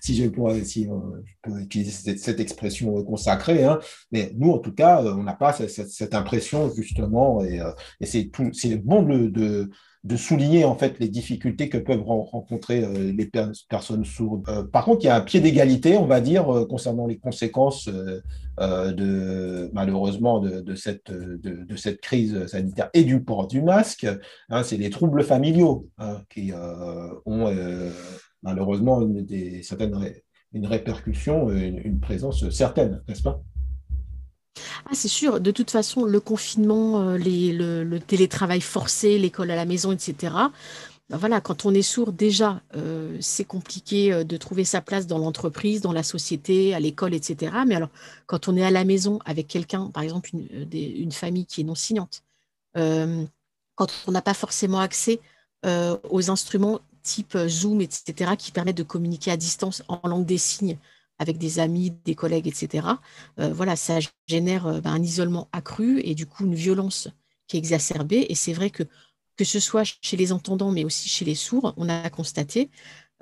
si, 0.00 0.16
je, 0.16 0.28
peux 0.28 1.60
utiliser 1.60 2.16
cette, 2.16 2.40
expression 2.40 3.04
consacrée, 3.04 3.64
hein, 3.64 3.78
mais 4.10 4.32
nous, 4.36 4.52
en 4.52 4.58
tout 4.58 4.72
cas, 4.72 5.02
on 5.02 5.24
n'a 5.24 5.34
pas 5.34 5.52
cette, 5.52 6.14
impression, 6.14 6.72
justement, 6.72 7.44
et, 7.44 7.60
et 8.00 8.06
c'est 8.06 8.76
bon 8.76 9.02
de 9.02 9.68
souligner 10.16 10.64
en 10.64 10.74
fait 10.74 10.98
les 10.98 11.08
difficultés 11.08 11.68
que 11.68 11.76
peuvent 11.76 12.02
rencontrer 12.02 12.84
euh, 12.84 13.12
les 13.12 13.30
personnes 13.68 14.04
sourdes. 14.04 14.48
Euh, 14.48 14.64
par 14.64 14.84
contre, 14.84 15.04
il 15.04 15.06
y 15.06 15.10
a 15.10 15.16
un 15.16 15.20
pied 15.20 15.40
d'égalité, 15.40 15.98
on 15.98 16.06
va 16.06 16.20
dire, 16.20 16.48
euh, 16.48 16.66
concernant 16.66 17.06
les 17.06 17.18
conséquences 17.18 17.88
de 18.58 19.70
malheureusement 19.72 20.38
de, 20.38 20.74
cette, 20.74 21.10
de, 21.10 21.76
cette 21.76 22.00
crise 22.00 22.46
sanitaire 22.46 22.90
et 22.92 23.04
du 23.04 23.22
port 23.22 23.46
du 23.46 23.62
masque. 23.62 24.06
Hein, 24.50 24.62
c'est 24.62 24.76
les 24.76 24.90
troubles 24.90 25.24
familiaux 25.24 25.88
hein, 25.96 26.20
qui 26.28 26.52
ont 27.24 27.54
malheureusement 28.42 29.00
une, 29.00 29.26
une 30.52 30.66
répercussion, 30.66 31.50
une 31.50 32.00
présence 32.00 32.50
certaine, 32.50 33.02
n'est-ce 33.08 33.22
pas? 33.22 33.42
Ah, 34.86 34.94
c'est 34.94 35.08
sûr. 35.08 35.40
De 35.40 35.50
toute 35.50 35.70
façon, 35.70 36.04
le 36.04 36.20
confinement, 36.20 37.00
euh, 37.00 37.18
le, 37.18 37.98
télétravail 37.98 38.60
forcé, 38.60 39.18
l'école 39.18 39.50
à 39.50 39.56
la 39.56 39.64
maison, 39.64 39.92
etc. 39.92 40.34
Ben 41.08 41.16
voilà, 41.16 41.40
quand 41.40 41.66
on 41.66 41.74
est 41.74 41.82
sourd, 41.82 42.12
déjà, 42.12 42.60
euh, 42.76 43.16
c'est 43.20 43.44
compliqué 43.44 44.12
euh, 44.12 44.24
de 44.24 44.36
trouver 44.36 44.64
sa 44.64 44.80
place 44.80 45.06
dans 45.06 45.18
l'entreprise, 45.18 45.80
dans 45.80 45.92
la 45.92 46.02
société, 46.02 46.74
à 46.74 46.80
l'école, 46.80 47.14
etc. 47.14 47.52
Mais 47.66 47.74
alors, 47.74 47.90
quand 48.26 48.48
on 48.48 48.56
est 48.56 48.64
à 48.64 48.70
la 48.70 48.84
maison 48.84 49.18
avec 49.24 49.48
quelqu'un, 49.48 49.86
par 49.90 50.02
exemple, 50.02 50.30
une, 50.32 51.12
famille 51.12 51.46
qui 51.46 51.62
est 51.62 51.64
non 51.64 51.74
signante, 51.74 52.22
quand 52.74 53.90
on 54.06 54.12
n'a 54.12 54.22
pas 54.22 54.34
forcément 54.34 54.78
accès 54.78 55.20
aux 55.64 56.30
instruments 56.30 56.80
type 57.02 57.36
Zoom, 57.48 57.80
etc., 57.80 58.32
qui 58.38 58.52
permettent 58.52 58.76
de 58.76 58.82
communiquer 58.82 59.30
à 59.32 59.36
distance 59.36 59.82
en 59.88 60.06
langue 60.06 60.26
des 60.26 60.38
signes 60.38 60.78
avec 61.20 61.38
des 61.38 61.60
amis, 61.60 61.92
des 62.04 62.14
collègues, 62.16 62.48
etc. 62.48 62.88
Euh, 63.38 63.52
voilà, 63.52 63.76
ça 63.76 63.98
génère 64.26 64.66
euh, 64.66 64.80
ben, 64.80 64.92
un 64.92 65.02
isolement 65.02 65.48
accru 65.52 66.00
et 66.00 66.14
du 66.14 66.26
coup 66.26 66.46
une 66.46 66.54
violence 66.54 67.08
qui 67.46 67.56
est 67.56 67.58
exacerbée. 67.58 68.26
Et 68.30 68.34
c'est 68.34 68.54
vrai 68.54 68.70
que 68.70 68.84
que 69.36 69.44
ce 69.44 69.60
soit 69.60 69.84
chez 70.02 70.16
les 70.16 70.32
entendants, 70.32 70.70
mais 70.72 70.84
aussi 70.84 71.08
chez 71.08 71.24
les 71.24 71.34
sourds, 71.34 71.72
on 71.76 71.88
a 71.88 72.10
constaté 72.10 72.70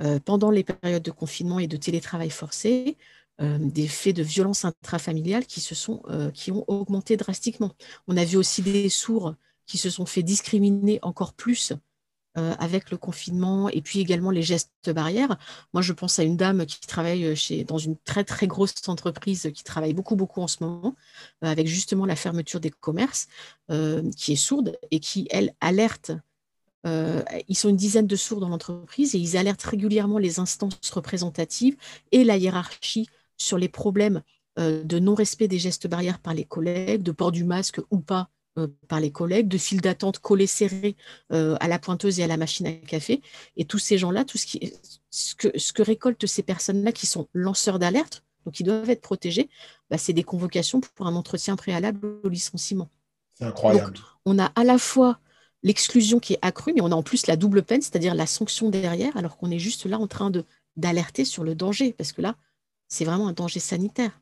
euh, 0.01 0.19
pendant 0.21 0.51
les 0.51 0.65
périodes 0.65 1.03
de 1.03 1.11
confinement 1.11 1.59
et 1.59 1.67
de 1.69 1.77
télétravail 1.77 2.31
forcé 2.31 2.97
des 3.41 3.87
faits 3.87 4.17
de 4.17 4.25
violence 4.25 4.65
intrafamiliale 4.65 5.47
qui 5.47 6.51
ont 6.51 6.65
augmenté 6.67 7.17
drastiquement. 7.17 7.71
On 8.09 8.17
a 8.17 8.25
vu 8.25 8.37
aussi 8.37 8.63
des 8.63 8.89
sourds 8.89 9.37
qui 9.65 9.79
se 9.79 9.91
sont 9.91 10.07
fait 10.07 10.25
discriminer 10.25 10.99
encore 11.03 11.35
plus 11.35 11.73
euh, 12.39 12.55
avec 12.59 12.91
le 12.91 12.97
confinement 12.97 13.69
et 13.69 13.83
puis 13.83 13.99
également 13.99 14.31
les 14.31 14.43
gestes 14.43 14.91
barrières. 14.91 15.37
Moi, 15.73 15.83
je 15.83 15.93
pense 15.93 16.19
à 16.21 16.23
une 16.23 16.37
dame 16.37 16.67
qui 16.67 16.81
travaille 16.81 17.25
euh, 17.25 17.35
chez, 17.35 17.65
dans 17.65 17.79
une 17.79 17.97
très 17.97 18.23
très 18.23 18.47
grosse 18.47 18.75
entreprise 18.87 19.51
qui 19.55 19.65
travaille 19.65 19.93
beaucoup 19.93 20.15
beaucoup 20.15 20.41
en 20.41 20.47
ce 20.47 20.63
moment 20.63 20.95
euh, 21.43 21.49
avec 21.49 21.67
justement 21.67 22.07
la 22.07 22.15
fermeture 22.15 22.61
des 22.61 22.71
commerces, 22.71 23.27
qui 24.17 24.33
est 24.33 24.37
sourde 24.37 24.79
et 24.91 25.01
qui, 25.01 25.27
elle, 25.31 25.55
alerte. 25.61 26.13
ils 26.85 27.57
sont 27.57 27.69
une 27.69 27.77
dizaine 27.77 28.07
de 28.07 28.17
sourds 28.17 28.41
dans 28.41 28.49
l'entreprise 28.49 29.15
et 29.15 29.19
ils 29.19 29.37
alertent 29.37 29.63
régulièrement 29.63 30.19
les 30.19 30.39
instances 30.39 30.91
représentatives 30.91 31.77
et 32.13 32.25
la 32.25 32.37
hiérarchie 32.37 33.09
sur 33.37 33.59
les 33.59 33.69
problèmes 33.69 34.23
de 34.57 34.99
non-respect 34.99 35.49
des 35.49 35.59
gestes 35.59 35.87
barrières 35.87 36.19
par 36.19 36.35
les 36.35 36.45
collègues, 36.45 37.03
de 37.03 37.13
port 37.13 37.33
du 37.33 37.45
masque 37.45 37.81
ou 37.91 37.99
pas 37.99 38.31
par 38.89 39.01
les 39.01 39.11
collègues, 39.11 39.49
de 39.49 39.59
files 39.59 39.81
d'attente 39.81 40.19
collées 40.19 40.47
serrées 40.47 40.97
euh, 41.33 41.57
à 41.61 41.69
la 41.69 41.79
pointeuse 41.79 42.21
et 42.21 42.25
à 42.25 42.27
la 42.27 42.37
machine 42.37 42.67
à 42.67 42.73
café. 42.73 43.23
Et 43.57 43.65
tous 43.65 43.79
ces 43.79 43.99
gens-là, 43.99 44.25
tout 44.25 44.39
ce, 44.39 44.47
qui, 44.47 44.73
ce, 45.11 45.35
que, 45.35 45.57
ce 45.59 45.73
que 45.73 45.83
récoltent 45.83 46.27
ces 46.27 46.43
personnes-là 46.43 46.93
qui 46.93 47.07
sont 47.07 47.29
lanceurs 47.33 47.79
d'alerte, 47.79 48.25
donc 48.45 48.55
qui 48.55 48.65
doivent 48.65 48.91
être 48.91 49.01
protégés, 49.01 49.49
bah, 49.91 49.99
c'est 49.99 50.13
des 50.13 50.25
convocations 50.25 50.81
pour 50.81 51.07
un 51.07 51.15
entretien 51.15 51.57
préalable 51.57 52.21
au 52.25 52.29
licenciement. 52.29 52.89
C'est 53.35 53.45
incroyable. 53.45 53.99
on 54.25 54.39
a 54.39 54.47
à 54.57 54.65
la 54.65 54.79
fois 54.79 55.21
l'exclusion 55.63 56.19
qui 56.19 56.35
est 56.35 56.39
accrue, 56.43 56.73
mais 56.75 56.81
on 56.81 56.91
a 56.91 56.95
en 56.95 57.03
plus 57.03 57.27
la 57.27 57.37
double 57.37 57.63
peine, 57.63 57.83
c'est-à-dire 57.83 58.15
la 58.15 58.27
sanction 58.27 58.71
derrière, 58.71 59.17
alors 59.17 59.37
qu'on 59.37 59.51
est 59.51 59.59
juste 59.59 59.87
là 59.87 59.99
en 59.99 60.07
train 60.07 60.31
de 60.31 60.45
d'alerter 60.77 61.25
sur 61.25 61.43
le 61.43 61.57
danger, 61.57 61.93
parce 61.93 62.13
que 62.13 62.23
là, 62.23 62.37
c'est 62.87 63.05
vraiment 63.05 63.27
un 63.27 63.33
danger 63.33 63.59
sanitaire. 63.59 64.21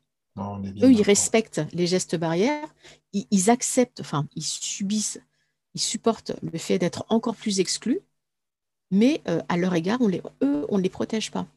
Eux, 0.83 0.91
ils 0.91 1.01
respectent 1.01 1.61
les 1.73 1.87
gestes 1.87 2.15
barrières, 2.15 2.67
ils, 3.13 3.49
acceptent, 3.49 4.01
enfin, 4.01 4.27
ils 4.35 4.43
subissent, 4.43 5.19
ils 5.73 5.81
supportent 5.81 6.33
le 6.41 6.57
fait 6.57 6.77
d'être 6.77 7.05
encore 7.09 7.35
plus 7.35 7.59
exclus, 7.59 8.01
mais 8.91 9.21
euh, 9.27 9.41
à 9.49 9.57
leur 9.57 9.73
égard, 9.73 9.99
on 10.01 10.07
les, 10.07 10.21
eux, 10.43 10.65
on 10.69 10.77
ne 10.77 10.83
les 10.83 10.89
protège 10.89 11.31
pas. 11.31 11.47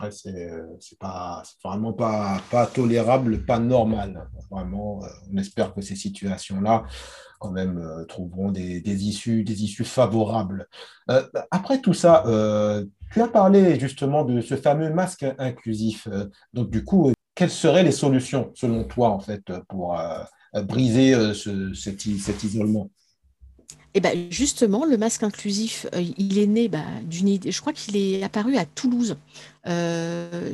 Ouais, 0.00 0.10
c'est 0.10 0.98
pas 0.98 1.42
vraiment 1.62 1.92
pas, 1.92 2.40
pas 2.50 2.66
tolérable, 2.66 3.44
pas 3.44 3.58
normal. 3.58 4.28
Vraiment, 4.50 5.04
euh, 5.04 5.08
on 5.32 5.36
espère 5.36 5.74
que 5.74 5.82
ces 5.82 5.96
situations-là, 5.96 6.84
quand 7.38 7.50
même, 7.50 7.78
euh, 7.78 8.04
trouveront 8.06 8.50
des, 8.50 8.80
des, 8.80 9.04
issues, 9.04 9.44
des 9.44 9.62
issues 9.62 9.84
favorables. 9.84 10.66
après 11.50 11.80
tout 11.80 11.94
ça, 11.94 12.24
tu 13.12 13.20
as 13.20 13.28
parlé 13.28 13.78
justement 13.78 14.24
de 14.24 14.40
ce 14.40 14.56
fameux 14.56 14.90
masque 14.90 15.26
inclusif. 15.38 16.08
donc, 16.54 16.70
du 16.70 16.84
coup, 16.84 17.12
quelles 17.34 17.50
seraient 17.50 17.82
les 17.82 17.92
solutions, 17.92 18.52
selon 18.54 18.84
toi, 18.84 19.10
en 19.10 19.20
fait, 19.20 19.42
pour 19.68 19.98
euh, 19.98 20.62
briser 20.62 21.14
euh, 21.14 21.32
cet, 21.74 22.04
isolement? 22.06 22.90
Eh 23.94 24.00
ben 24.00 24.30
justement, 24.30 24.86
le 24.86 24.96
masque 24.96 25.22
inclusif, 25.22 25.86
euh, 25.94 26.02
il 26.16 26.38
est 26.38 26.46
né 26.46 26.68
bah, 26.68 26.84
d'une 27.04 27.28
idée. 27.28 27.52
Je 27.52 27.60
crois 27.60 27.72
qu'il 27.72 27.96
est 27.96 28.22
apparu 28.22 28.56
à 28.56 28.64
Toulouse, 28.64 29.16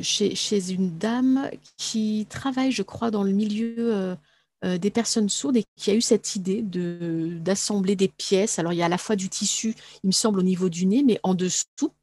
chez, 0.01 0.71
une 0.71 0.97
dame 0.97 1.49
qui 1.77 2.27
travaille, 2.29 2.71
je 2.71 2.83
crois, 2.83 3.11
dans 3.11 3.23
le 3.23 3.31
milieu 3.31 4.15
des 4.63 4.91
personnes 4.91 5.29
sourdes 5.29 5.57
et 5.57 5.65
qui 5.75 5.91
a 5.91 5.95
eu 5.95 6.01
cette 6.01 6.35
idée 6.35 6.61
d'assembler 6.61 7.95
des 7.95 8.09
pièces. 8.09 8.59
Alors, 8.59 8.73
il 8.73 8.77
y 8.77 8.81
a 8.81 8.85
à 8.85 8.89
la 8.89 8.97
fois 8.97 9.15
du 9.15 9.29
tissu, 9.29 9.75
il 10.03 10.07
me 10.07 10.11
semble, 10.11 10.39
au 10.39 10.43
niveau 10.43 10.69
du 10.69 10.85
nez, 10.85 11.03
mais 11.03 11.19
en 11.23 11.33
dessous, 11.33 11.93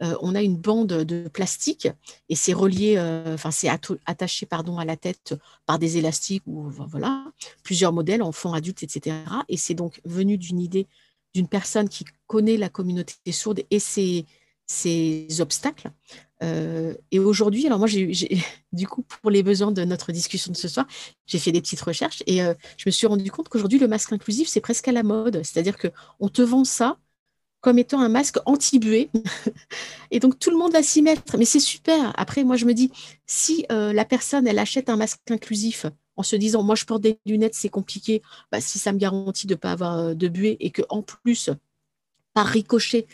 on 0.00 0.34
a 0.34 0.42
une 0.42 0.56
bande 0.56 0.88
de 0.88 1.28
plastique 1.28 1.88
et 2.28 2.36
c'est 2.36 2.52
relié, 2.52 2.98
enfin, 3.32 3.50
c'est 3.50 3.68
attaché 4.06 4.46
pardon, 4.46 4.78
à 4.78 4.84
la 4.84 4.96
tête 4.96 5.34
par 5.64 5.78
des 5.78 5.96
élastiques 5.96 6.42
ou 6.46 6.68
voilà, 6.70 7.24
plusieurs 7.62 7.92
modèles, 7.92 8.22
enfants, 8.22 8.52
adultes, 8.52 8.82
etc. 8.82 9.16
Et 9.48 9.56
c'est 9.56 9.74
donc 9.74 10.00
venu 10.04 10.38
d'une 10.38 10.60
idée 10.60 10.86
d'une 11.34 11.48
personne 11.48 11.88
qui 11.88 12.06
connaît 12.26 12.56
la 12.56 12.70
communauté 12.70 13.14
sourde 13.30 13.60
et 13.70 13.78
ses, 13.78 14.24
ses 14.66 15.40
obstacles. 15.40 15.90
Euh, 16.42 16.94
et 17.10 17.18
aujourd'hui, 17.18 17.66
alors 17.66 17.78
moi, 17.78 17.88
j'ai, 17.88 18.12
du 18.72 18.86
coup, 18.86 19.02
pour 19.02 19.30
les 19.30 19.42
besoins 19.42 19.72
de 19.72 19.84
notre 19.84 20.12
discussion 20.12 20.52
de 20.52 20.56
ce 20.56 20.68
soir, 20.68 20.86
j'ai 21.26 21.38
fait 21.38 21.52
des 21.52 21.60
petites 21.60 21.80
recherches 21.80 22.22
et 22.26 22.42
euh, 22.42 22.54
je 22.76 22.84
me 22.86 22.90
suis 22.90 23.06
rendu 23.06 23.30
compte 23.30 23.48
qu'aujourd'hui, 23.48 23.78
le 23.78 23.88
masque 23.88 24.12
inclusif, 24.12 24.48
c'est 24.48 24.60
presque 24.60 24.88
à 24.88 24.92
la 24.92 25.02
mode. 25.02 25.42
C'est-à-dire 25.44 25.76
qu'on 25.78 26.28
te 26.28 26.42
vend 26.42 26.64
ça 26.64 26.98
comme 27.60 27.78
étant 27.78 28.00
un 28.00 28.08
masque 28.08 28.38
anti-buée. 28.44 29.10
et 30.10 30.20
donc, 30.20 30.38
tout 30.38 30.50
le 30.50 30.58
monde 30.58 30.72
va 30.72 30.82
s'y 30.82 31.02
mettre. 31.02 31.36
Mais 31.38 31.44
c'est 31.46 31.60
super. 31.60 32.12
Après, 32.16 32.44
moi, 32.44 32.56
je 32.56 32.64
me 32.64 32.74
dis, 32.74 32.92
si 33.26 33.64
euh, 33.72 33.92
la 33.92 34.04
personne, 34.04 34.46
elle 34.46 34.58
achète 34.58 34.88
un 34.88 34.96
masque 34.96 35.30
inclusif 35.30 35.86
en 36.16 36.22
se 36.22 36.36
disant, 36.36 36.62
moi, 36.62 36.74
je 36.74 36.84
porte 36.84 37.02
des 37.02 37.18
lunettes, 37.26 37.54
c'est 37.54 37.68
compliqué, 37.68 38.22
bah, 38.50 38.60
si 38.60 38.78
ça 38.78 38.92
me 38.92 38.98
garantit 38.98 39.46
de 39.46 39.54
ne 39.54 39.58
pas 39.58 39.72
avoir 39.72 40.14
de 40.14 40.28
buée 40.28 40.56
et 40.60 40.70
que 40.70 40.82
en 40.88 41.02
plus, 41.02 41.50
par 42.34 42.46
ricochet, 42.46 43.06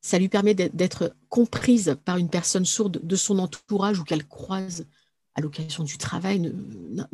ça 0.00 0.18
lui 0.18 0.28
permet 0.28 0.54
d'être 0.54 1.14
comprise 1.28 1.96
par 2.04 2.16
une 2.16 2.30
personne 2.30 2.64
sourde 2.64 3.00
de 3.02 3.16
son 3.16 3.38
entourage 3.38 3.98
ou 3.98 4.04
qu'elle 4.04 4.26
croise 4.26 4.86
à 5.34 5.40
l'occasion 5.40 5.84
du 5.84 5.98
travail, 5.98 6.52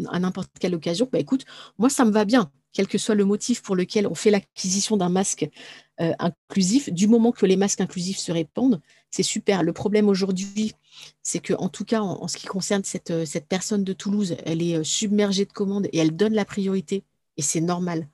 à 0.09 0.19
n'importe 0.19 0.51
quelle 0.59 0.75
occasion, 0.75 1.09
bah 1.11 1.19
écoute, 1.19 1.45
moi 1.79 1.91
ça 1.91 2.05
me 2.05 2.11
va 2.11 2.25
bien, 2.25 2.51
quel 2.73 2.87
que 2.87 2.99
soit 2.99 3.15
le 3.15 3.25
motif 3.25 3.63
pour 3.63 3.77
lequel 3.77 4.07
on 4.07 4.15
fait 4.15 4.31
l'acquisition 4.31 4.97
d'un 4.97 5.09
masque 5.09 5.49
euh, 6.01 6.13
inclusif, 6.19 6.91
du 6.91 7.09
moment 7.09 7.33
que 7.33 7.47
les 7.47 7.57
masques 7.57 7.81
inclusifs 7.81 8.19
se 8.19 8.33
répandent, 8.33 8.81
c'est 9.11 9.23
super. 9.23 9.63
Le 9.63 9.73
problème 9.73 10.11
aujourd'hui, 10.11 10.75
c'est 11.23 11.39
que 11.39 11.55
en 11.55 11.71
tout 11.71 11.85
cas, 11.85 12.03
en, 12.03 12.29
ce 12.29 12.37
qui 12.37 12.47
concerne 12.47 12.85
cette, 12.85 13.11
euh, 13.11 13.25
cette, 13.25 13.47
personne 13.47 13.83
de 13.83 13.95
Toulouse, 13.95 14.37
elle 14.45 14.63
est 14.63 14.77
euh, 14.77 14.85
submergée 14.85 15.47
de 15.47 15.53
commandes 15.53 15.89
et 15.93 15.99
elle 15.99 16.15
donne 16.15 16.35
la 16.35 16.45
priorité, 16.45 17.03
et 17.39 17.43
c'est 17.43 17.63
normal. 17.63 18.09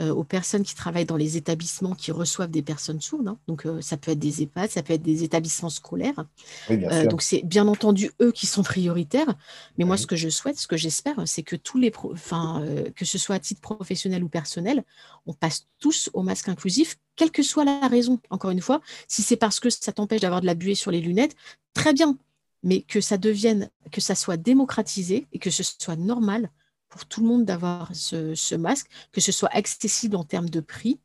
Euh, 0.00 0.10
aux 0.10 0.24
personnes 0.24 0.62
qui 0.62 0.74
travaillent 0.74 1.04
dans 1.04 1.18
les 1.18 1.36
établissements 1.36 1.94
qui 1.94 2.12
reçoivent 2.12 2.50
des 2.50 2.62
personnes 2.62 3.02
sourdes. 3.02 3.28
Hein. 3.28 3.38
Donc, 3.46 3.66
euh, 3.66 3.82
ça 3.82 3.98
peut 3.98 4.12
être 4.12 4.18
des 4.18 4.42
EHPAD, 4.42 4.70
ça 4.70 4.82
peut 4.82 4.94
être 4.94 5.02
des 5.02 5.22
établissements 5.22 5.68
scolaires. 5.68 6.24
Euh, 6.70 7.06
donc, 7.06 7.20
c'est 7.20 7.42
bien 7.44 7.68
entendu 7.68 8.10
eux 8.22 8.32
qui 8.32 8.46
sont 8.46 8.62
prioritaires. 8.62 9.34
Mais 9.76 9.84
moi, 9.84 9.98
ce 9.98 10.06
que 10.06 10.16
je 10.16 10.30
souhaite, 10.30 10.58
ce 10.58 10.66
que 10.66 10.78
j'espère, 10.78 11.16
c'est 11.26 11.42
que 11.42 11.56
tous 11.56 11.76
les, 11.76 11.92
enfin, 12.10 12.64
que 12.96 13.04
ce 13.04 13.18
soit 13.18 13.36
à 13.36 13.38
titre 13.38 13.60
professionnel 13.60 14.24
ou 14.24 14.28
personnel, 14.28 14.82
on 15.26 15.34
passe 15.34 15.66
tous 15.78 16.08
au 16.14 16.22
masque 16.22 16.48
inclusif, 16.48 16.96
quelle 17.14 17.30
que 17.30 17.42
soit 17.42 17.64
la 17.64 17.86
raison. 17.86 18.18
Encore 18.30 18.50
une 18.50 18.62
fois, 18.62 18.80
si 19.08 19.22
c'est 19.22 19.36
parce 19.36 19.60
que 19.60 19.68
ça 19.68 19.92
t'empêche 19.92 20.22
d'avoir 20.22 20.40
de 20.40 20.46
la 20.46 20.54
buée 20.54 20.74
sur 20.74 20.90
les 20.90 21.02
lunettes, 21.02 21.36
très 21.74 21.92
bien. 21.92 22.16
Mais 22.62 22.80
que 22.80 23.02
ça 23.02 23.18
devienne, 23.18 23.68
que 23.90 24.00
ça 24.00 24.14
soit 24.14 24.38
démocratisé 24.38 25.26
et 25.32 25.38
que 25.38 25.50
ce 25.50 25.62
soit 25.62 25.96
normal 25.96 26.50
pour 26.92 27.06
tout 27.06 27.22
le 27.22 27.26
monde 27.26 27.46
d'avoir 27.46 27.90
ce, 27.94 28.54
masque, 28.54 28.86
que 29.12 29.22
ce 29.22 29.32
soit 29.32 29.48
accessible 29.52 30.14
en 30.14 30.24
termes 30.24 30.50
de 30.50 30.60
prix, 30.60 31.00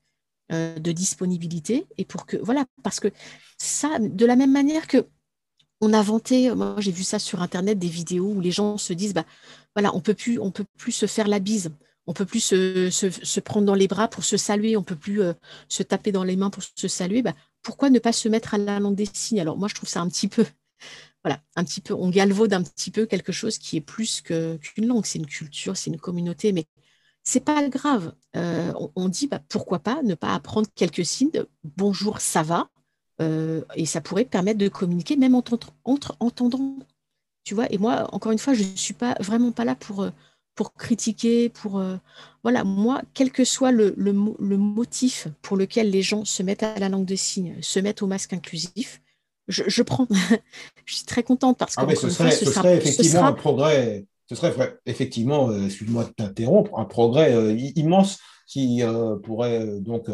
euh, 0.52 0.78
de 0.78 0.92
disponibilité, 0.92 1.88
et 1.98 2.04
pour 2.04 2.26
que, 2.26 2.36
voilà, 2.36 2.66
parce 2.84 3.00
que 3.00 3.08
ça, 3.58 3.98
de 4.00 4.26
la 4.26 4.36
même 4.36 4.52
manière 4.52 4.86
que 4.88 5.08
on 5.80 5.94
a 5.94 6.02
vanté, 6.02 6.54
moi 6.54 6.76
j'ai 6.80 6.92
vu 6.92 7.04
ça 7.04 7.20
sur 7.20 7.42
Internet, 7.42 7.80
des 7.80 7.88
vidéos 7.88 8.34
où 8.34 8.42
les 8.42 8.52
gens 8.52 8.78
se 8.78 8.92
disent, 8.92 9.14
bah, 9.14 9.26
voilà, 9.76 9.96
on 9.96 10.02
peut 10.02 10.14
plus, 10.14 10.40
on 10.40 10.52
peut 10.52 10.66
plus 10.78 10.92
se 10.92 11.06
faire 11.06 11.30
la 11.30 11.40
bise, 11.40 11.72
on 12.06 12.14
peut 12.14 12.26
plus 12.26 12.42
se, 12.42 13.40
prendre 13.40 13.66
dans 13.66 13.76
les 13.76 13.88
bras 13.88 14.10
pour 14.10 14.26
se 14.26 14.36
saluer, 14.36 14.76
on 14.76 14.84
peut 14.84 14.96
plus 14.96 15.22
euh, 15.22 15.34
se 15.70 15.84
taper 15.84 16.12
dans 16.12 16.26
les 16.26 16.36
mains 16.36 16.50
pour 16.50 16.64
se 16.64 16.88
saluer, 16.90 17.22
bah, 17.22 17.34
pourquoi 17.62 17.90
ne 17.90 18.00
pas 18.00 18.12
se 18.12 18.28
mettre 18.28 18.56
à 18.56 18.58
la 18.58 18.82
langue 18.82 18.96
des 18.96 19.08
signes? 19.12 19.40
Alors 19.40 19.58
moi 19.58 19.70
je 19.70 19.76
trouve 19.76 19.90
ça 19.90 20.02
un 20.02 20.10
petit 20.10 20.28
peu 20.28 20.46
un 21.56 21.64
petit 21.64 21.82
peu, 21.82 21.94
on 21.94 22.10
galvaude 22.10 22.54
un 22.54 22.64
petit 22.64 22.92
peu 22.92 23.06
quelque 23.06 23.32
chose 23.32 23.58
qui 23.58 23.78
est 23.78 23.82
plus 23.82 24.22
qu'une 24.22 24.88
langue. 24.88 25.06
C'est 25.06 25.20
une 25.20 25.26
culture, 25.26 25.78
c'est 25.78 25.90
une 25.90 26.00
communauté, 26.00 26.54
mais 26.54 26.66
c'est 27.28 27.42
pas 27.42 27.68
grave. 27.68 28.14
Euh, 28.38 28.72
on, 28.96 29.10
dit 29.10 29.28
bah, 29.28 29.42
pourquoi 29.50 29.80
pas 29.80 30.02
ne 30.02 30.16
pas 30.16 30.34
apprendre 30.34 30.68
quelques 30.76 31.06
signes 31.06 31.32
de 31.32 31.50
bonjour, 31.76 32.22
ça 32.22 32.42
va, 32.42 32.70
euh, 33.22 33.64
et 33.76 33.86
ça 33.86 34.00
pourrait 34.00 34.24
permettre 34.26 34.60
de 34.60 34.70
communiquer 34.70 35.18
même 35.18 35.36
entre, 35.36 35.60
entendants. 35.84 36.78
Tu 37.44 37.54
vois, 37.54 37.72
et 37.72 37.78
moi, 37.78 38.08
encore 38.14 38.32
une 38.32 38.40
fois, 38.40 38.54
je 38.54 38.64
ne 38.64 38.76
suis 38.76 38.94
pas 38.94 39.16
vraiment 39.20 39.52
pas 39.52 39.66
là 39.66 39.76
pour, 39.76 40.04
euh, 40.04 40.12
critiquer, 40.78 41.50
pour 41.50 41.84
voilà, 42.44 42.64
moi, 42.64 43.02
quel 43.14 43.32
que 43.32 43.44
soit 43.44 43.72
le, 43.72 43.94
le, 43.98 44.12
le, 44.40 44.58
motif 44.58 45.28
pour 45.42 45.58
lequel 45.58 45.92
les 45.92 46.02
gens 46.02 46.26
se 46.26 46.42
mettent 46.44 46.64
à 46.64 46.80
la 46.80 46.90
langue 46.90 47.06
de 47.06 47.16
signes, 47.16 47.58
se 47.62 47.80
mettent 47.80 48.02
au 48.02 48.08
masque 48.08 48.34
inclusif, 48.34 49.02
je, 49.48 49.82
prends. 49.82 50.08
je 50.86 50.96
suis 50.96 51.06
très 51.06 51.24
contente 51.24 51.58
parce 51.58 51.76
que 51.76 51.82
ah 51.88 51.96
ce, 51.96 52.10
serait, 52.10 52.78
effectivement 52.78 53.26
un 53.26 53.34
progrès. 53.34 54.06
Ce 54.30 54.36
serait 54.36 54.54
effectivement, 54.86 55.50
euh, 55.50 55.66
excuse-moi 55.66 56.04
de 56.04 56.10
t'interrompre, 56.10 56.78
un 56.78 56.84
progrès 56.84 57.34
euh, 57.34 57.58
immense 57.76 58.20
qui 58.46 58.82
euh, 58.82 59.16
pourrait 59.18 59.80
donc 59.82 60.10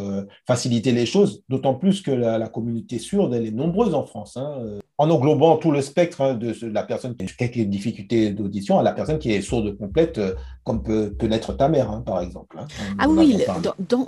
faciliter 0.47 0.91
les 0.91 1.05
choses, 1.05 1.43
d'autant 1.49 1.75
plus 1.75 2.01
que 2.01 2.09
la, 2.09 2.47
communauté 2.47 2.99
elle 3.31 3.45
est 3.45 3.51
nombreuse 3.51 3.93
en 3.93 4.05
France, 4.07 4.37
hein, 4.37 4.57
en 4.97 5.09
englobant 5.11 5.57
tout 5.57 5.69
le 5.69 5.83
spectre 5.83 6.21
hein, 6.21 6.33
de, 6.33 6.55
la 6.65 6.81
personne 6.81 7.15
qui 7.15 7.25
a 7.25 7.27
quelques 7.27 7.69
difficultés 7.69 8.31
d'audition 8.31 8.79
à 8.79 8.83
la 8.83 8.91
personne 8.91 9.19
qui 9.19 9.31
est 9.31 9.41
sourde 9.43 9.77
complète, 9.77 10.19
comme 10.63 10.81
peut, 10.81 11.15
l'être 11.21 11.53
ta 11.53 11.69
mère, 11.69 11.91
hein, 11.91 12.01
par 12.03 12.21
exemple. 12.21 12.57
ah 12.97 13.07
oui, 13.07 13.37
dans, 13.87 14.07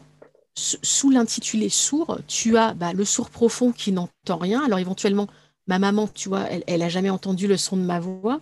sous 0.56 1.10
l'intitulé 1.10 1.70
sourd, 1.70 2.20
tu 2.28 2.58
as 2.58 2.74
bah, 2.74 2.94
le 2.94 3.06
sourd 3.06 3.30
profond 3.30 3.72
qui 3.72 3.92
n'entend 3.92 4.38
rien. 4.38 4.64
Alors 4.64 4.80
éventuellement, 4.80 5.28
ma 5.68 5.80
maman, 5.80 6.08
tu 6.08 6.30
vois, 6.30 6.48
elle, 6.50 6.80
n'a 6.80 6.90
jamais 6.90 7.10
entendu 7.10 7.48
le 7.48 7.58
son 7.58 7.78
de 7.78 7.82
ma 7.82 8.00
voix, 8.00 8.42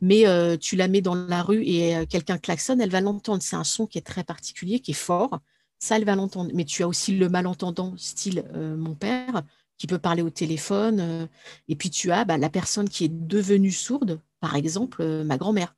mais 0.00 0.26
euh, 0.26 0.56
tu 0.56 0.76
la 0.76 0.88
mets 0.88 1.02
dans 1.02 1.14
la 1.14 1.42
rue 1.42 1.62
et 1.64 1.96
euh, 1.96 2.06
quelqu'un 2.06 2.38
klaxonne, 2.38 2.80
elle 2.80 2.90
va 2.90 3.00
l'entendre. 3.00 3.42
C'est 3.42 3.56
un 3.56 3.64
son 3.64 3.86
qui 3.86 3.98
est 3.98 4.06
très 4.06 4.24
particulier, 4.24 4.80
qui 4.80 4.92
est 4.92 4.94
fort. 4.94 5.40
Ça, 5.78 5.96
elle 5.96 6.04
va 6.04 6.16
l'entendre. 6.16 6.50
Mais 6.54 6.64
tu 6.64 6.82
as 6.82 6.88
aussi 6.88 7.16
le 7.16 7.28
malentendant, 7.28 7.94
style 7.96 8.44
euh, 8.54 8.76
mon 8.76 8.94
père, 8.94 9.42
qui 9.78 9.86
peut 9.86 9.98
parler 9.98 10.22
au 10.22 10.30
téléphone. 10.30 11.28
et 11.68 11.76
puis 11.76 11.90
tu 11.90 12.12
as 12.12 12.24
bah, 12.26 12.36
la 12.36 12.50
personne 12.50 12.88
qui 12.88 13.04
est 13.04 13.08
devenue 13.08 13.72
sourde, 13.72 14.20
par 14.40 14.54
exemple, 14.54 15.02
ma 15.24 15.38
grand-mère. 15.38 15.74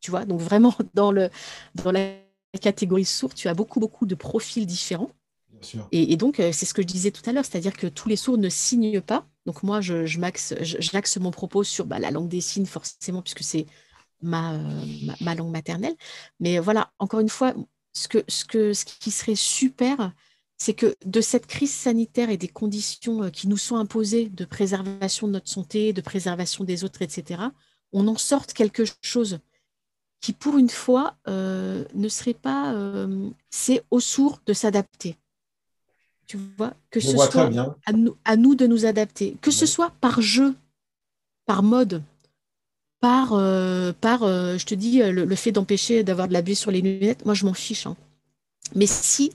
Tu 0.00 0.10
vois, 0.10 0.24
donc 0.24 0.40
vraiment 0.40 0.74
dans, 0.94 1.12
le, 1.12 1.30
dans 1.76 1.92
la 1.92 2.16
catégorie 2.60 3.04
sourde, 3.04 3.34
tu 3.34 3.48
as 3.48 3.54
beaucoup, 3.54 3.78
beaucoup 3.80 4.06
de 4.06 4.14
profils 4.16 4.66
différents. 4.66 5.10
Et, 5.92 6.16
donc, 6.16 6.40
euh, 6.40 6.52
c'est 6.52 6.66
ce 6.66 6.74
que 6.74 6.82
je 6.82 6.86
disais 6.86 7.10
tout 7.10 7.28
à 7.28 7.32
l'heure, 7.32 7.44
c'est-à-dire 7.44 7.76
que 7.76 7.86
tous 7.86 8.08
les 8.08 8.16
sourds 8.16 8.38
ne 8.38 8.48
signent 8.48 9.00
pas. 9.00 9.26
Donc 9.46 9.62
moi, 9.62 9.80
je, 9.80 10.06
j'axe 10.06 11.16
mon 11.18 11.30
propos 11.30 11.64
sur 11.64 11.86
bah, 11.86 11.98
la 11.98 12.10
langue 12.10 12.28
des 12.28 12.40
signes, 12.40 12.66
forcément, 12.66 13.22
puisque 13.22 13.42
c'est 13.42 13.66
ma, 14.22 14.58
ma, 15.20 15.34
langue 15.34 15.50
maternelle. 15.50 15.94
Mais 16.40 16.58
voilà, 16.58 16.92
encore 16.98 17.20
une 17.20 17.28
fois, 17.28 17.54
ce, 17.92 18.08
qui 18.84 19.10
serait 19.10 19.34
super, 19.34 20.12
c'est 20.56 20.74
que 20.74 20.96
de 21.04 21.20
cette 21.20 21.46
crise 21.46 21.74
sanitaire 21.74 22.30
et 22.30 22.36
des 22.36 22.48
conditions 22.48 23.24
euh, 23.24 23.30
qui 23.30 23.48
nous 23.48 23.56
sont 23.56 23.76
imposées 23.76 24.28
de 24.28 24.44
préservation 24.44 25.26
de 25.26 25.32
notre 25.32 25.48
santé, 25.48 25.92
de 25.92 26.00
préservation 26.00 26.64
des 26.64 26.84
autres, 26.84 27.02
etc., 27.02 27.42
on 27.92 28.08
en 28.08 28.16
sorte 28.16 28.54
quelque 28.54 28.84
chose 29.02 29.38
qui, 30.20 30.32
pour 30.32 30.58
une 30.58 30.70
fois, 30.70 31.16
euh, 31.28 31.84
ne 31.94 32.08
serait 32.08 32.34
pas... 32.34 32.74
c'est 33.50 33.84
aux 33.90 34.00
sourds 34.00 34.40
de 34.46 34.52
s'adapter. 34.52 35.16
Tu 36.26 36.38
vois, 36.56 36.72
que 36.90 37.00
ce 37.00 37.10
soit 37.10 37.36
à 37.36 37.92
nous, 37.92 38.16
à 38.24 38.36
nous, 38.36 38.54
de 38.54 38.66
nous 38.66 38.86
adapter, 38.86 39.36
que 39.42 39.50
ce 39.50 39.66
soit 39.66 39.90
par 40.00 40.22
jeu, 40.22 40.54
par 41.46 41.62
mode, 41.62 42.02
par, 43.00 43.34
euh, 43.34 43.92
par 44.00 44.22
euh, 44.22 44.56
je 44.56 44.64
te 44.64 44.74
dis, 44.74 45.02
le, 45.02 45.36
fait 45.36 45.52
d'empêcher 45.52 46.02
d'avoir 46.02 46.26
de 46.26 46.32
la 46.32 46.40
buée 46.40 46.54
sur 46.54 46.70
les 46.70 46.80
lunettes, 46.80 47.26
moi 47.26 47.34
je 47.34 47.44
m'en 47.44 47.52
fiche. 47.52 47.86
Hein. 47.86 47.96
Mais 48.74 48.86
si 48.86 49.32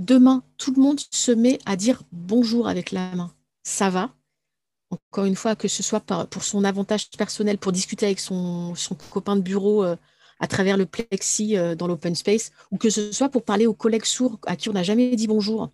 demain 0.00 0.42
tout 0.58 0.74
le 0.74 0.82
monde 0.82 0.98
se 1.12 1.30
met 1.30 1.60
à 1.64 1.76
dire 1.76 2.02
bonjour 2.10 2.66
avec 2.66 2.90
la 2.90 3.14
main, 3.14 3.32
ça 3.62 3.88
va. 3.88 4.10
Encore 4.90 5.26
une 5.26 5.36
fois, 5.36 5.54
que 5.54 5.68
ce 5.68 5.84
soit 5.84 6.00
pour 6.00 6.42
son 6.42 6.64
avantage 6.64 7.08
personnel, 7.10 7.58
pour 7.58 7.70
discuter 7.70 8.06
avec 8.06 8.18
son, 8.18 8.74
son 8.74 8.96
copain 8.96 9.36
de 9.36 9.42
bureau 9.42 9.84
euh, 9.84 9.94
à 10.40 10.48
travers 10.48 10.76
le 10.76 10.86
plexi 10.86 11.54
dans 11.78 11.86
l'open 11.86 12.16
space, 12.16 12.50
ou 12.72 12.76
que 12.76 12.90
ce 12.90 13.12
soit 13.12 13.28
pour 13.28 13.44
parler 13.44 13.66
aux 13.66 13.74
collègues 13.74 14.04
sourds 14.04 14.40
à 14.46 14.56
qui 14.56 14.68
on 14.68 14.72
n'a 14.72 14.82
jamais 14.82 15.14
dit 15.14 15.28
bonjour 15.28 15.70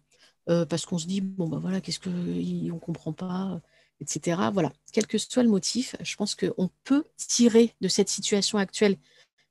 euh, 0.48 0.64
parce 0.64 0.87
qu'on 0.87 0.98
se 0.98 1.07
dit, 1.07 1.20
bon, 1.20 1.48
ben 1.48 1.59
voilà, 1.59 1.81
qu'est-ce 1.81 2.00
qu'on 2.00 2.11
ne 2.11 2.79
comprend 2.79 3.12
pas, 3.12 3.61
etc. 4.00 4.40
Voilà, 4.53 4.72
quel 4.92 5.07
que 5.07 5.18
soit 5.18 5.42
le 5.42 5.48
motif, 5.48 5.96
je 6.00 6.16
pense 6.16 6.35
qu'on 6.35 6.70
peut 6.85 7.05
tirer 7.16 7.74
de 7.81 7.88
cette 7.88 8.09
situation 8.09 8.59
actuelle 8.59 8.96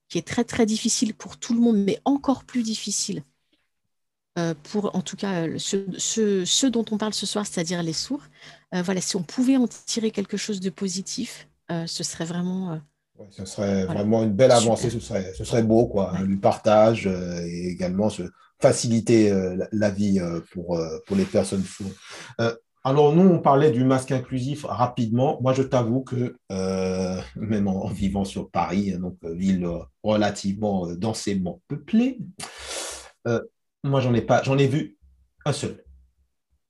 qui 0.07 0.17
est 0.17 0.27
très, 0.27 0.43
très 0.43 0.65
difficile 0.65 1.13
pour 1.13 1.37
tout 1.37 1.53
le 1.53 1.59
monde, 1.59 1.77
mais 1.77 1.99
encore 2.05 2.43
plus 2.43 2.63
difficile 2.63 3.23
euh, 4.39 4.55
pour, 4.63 4.95
en 4.95 5.01
tout 5.01 5.15
cas, 5.15 5.45
ceux, 5.57 6.71
dont 6.71 6.85
on 6.89 6.97
parle 6.97 7.13
ce 7.13 7.27
soir, 7.27 7.45
c'est-à-dire 7.45 7.83
les 7.83 7.93
sourds. 7.93 8.23
Euh, 8.73 8.81
voilà, 8.81 9.01
si 9.01 9.15
on 9.15 9.23
pouvait 9.23 9.57
en 9.57 9.67
tirer 9.67 10.09
quelque 10.09 10.37
chose 10.37 10.59
de 10.59 10.69
positif, 10.71 11.47
ce 11.85 12.03
serait 12.03 12.25
vraiment 12.25 12.81
ce 13.29 13.45
serait 13.45 13.85
vraiment 13.85 14.23
une 14.23 14.31
belle 14.31 14.49
avancée, 14.49 14.89
ce 14.89 14.99
serait, 14.99 15.33
ce 15.37 15.43
serait 15.43 15.61
beau, 15.61 15.85
quoi. 15.85 16.17
Le 16.25 16.39
partage 16.39 17.05
et 17.05 17.67
également 17.67 18.09
se 18.09 18.23
faciliter 18.61 19.33
la, 19.71 19.89
vie 19.89 20.19
pour, 20.51 20.79
pour 21.05 21.15
les 21.15 21.25
personnes 21.25 21.63
sourdes. 21.63 21.93
Alors, 22.85 23.13
nous, 23.13 23.27
on 23.27 23.39
parlait 23.39 23.71
du 23.71 23.83
masque 23.83 24.11
inclusif 24.11 24.63
rapidement. 24.63 25.37
Moi, 25.41 25.51
je 25.53 25.63
t'avoue 25.63 26.01
que, 26.01 26.37
euh, 26.51 27.19
même 27.35 27.67
en, 27.67 27.87
vivant 27.87 28.23
sur 28.23 28.49
Paris, 28.49 28.93
donc 28.93 29.17
euh, 29.25 29.33
ville 29.33 29.67
relativement 30.01 30.87
euh, 30.87 30.95
densément 30.95 31.61
peuplée, 31.67 32.19
moi, 33.83 34.01
j'en 34.01 34.13
ai 34.13 34.21
pas, 34.21 34.41
j'en 34.43 34.57
ai 34.57 34.67
vu 34.67 34.97
un 35.45 35.53
seul. 35.53 35.83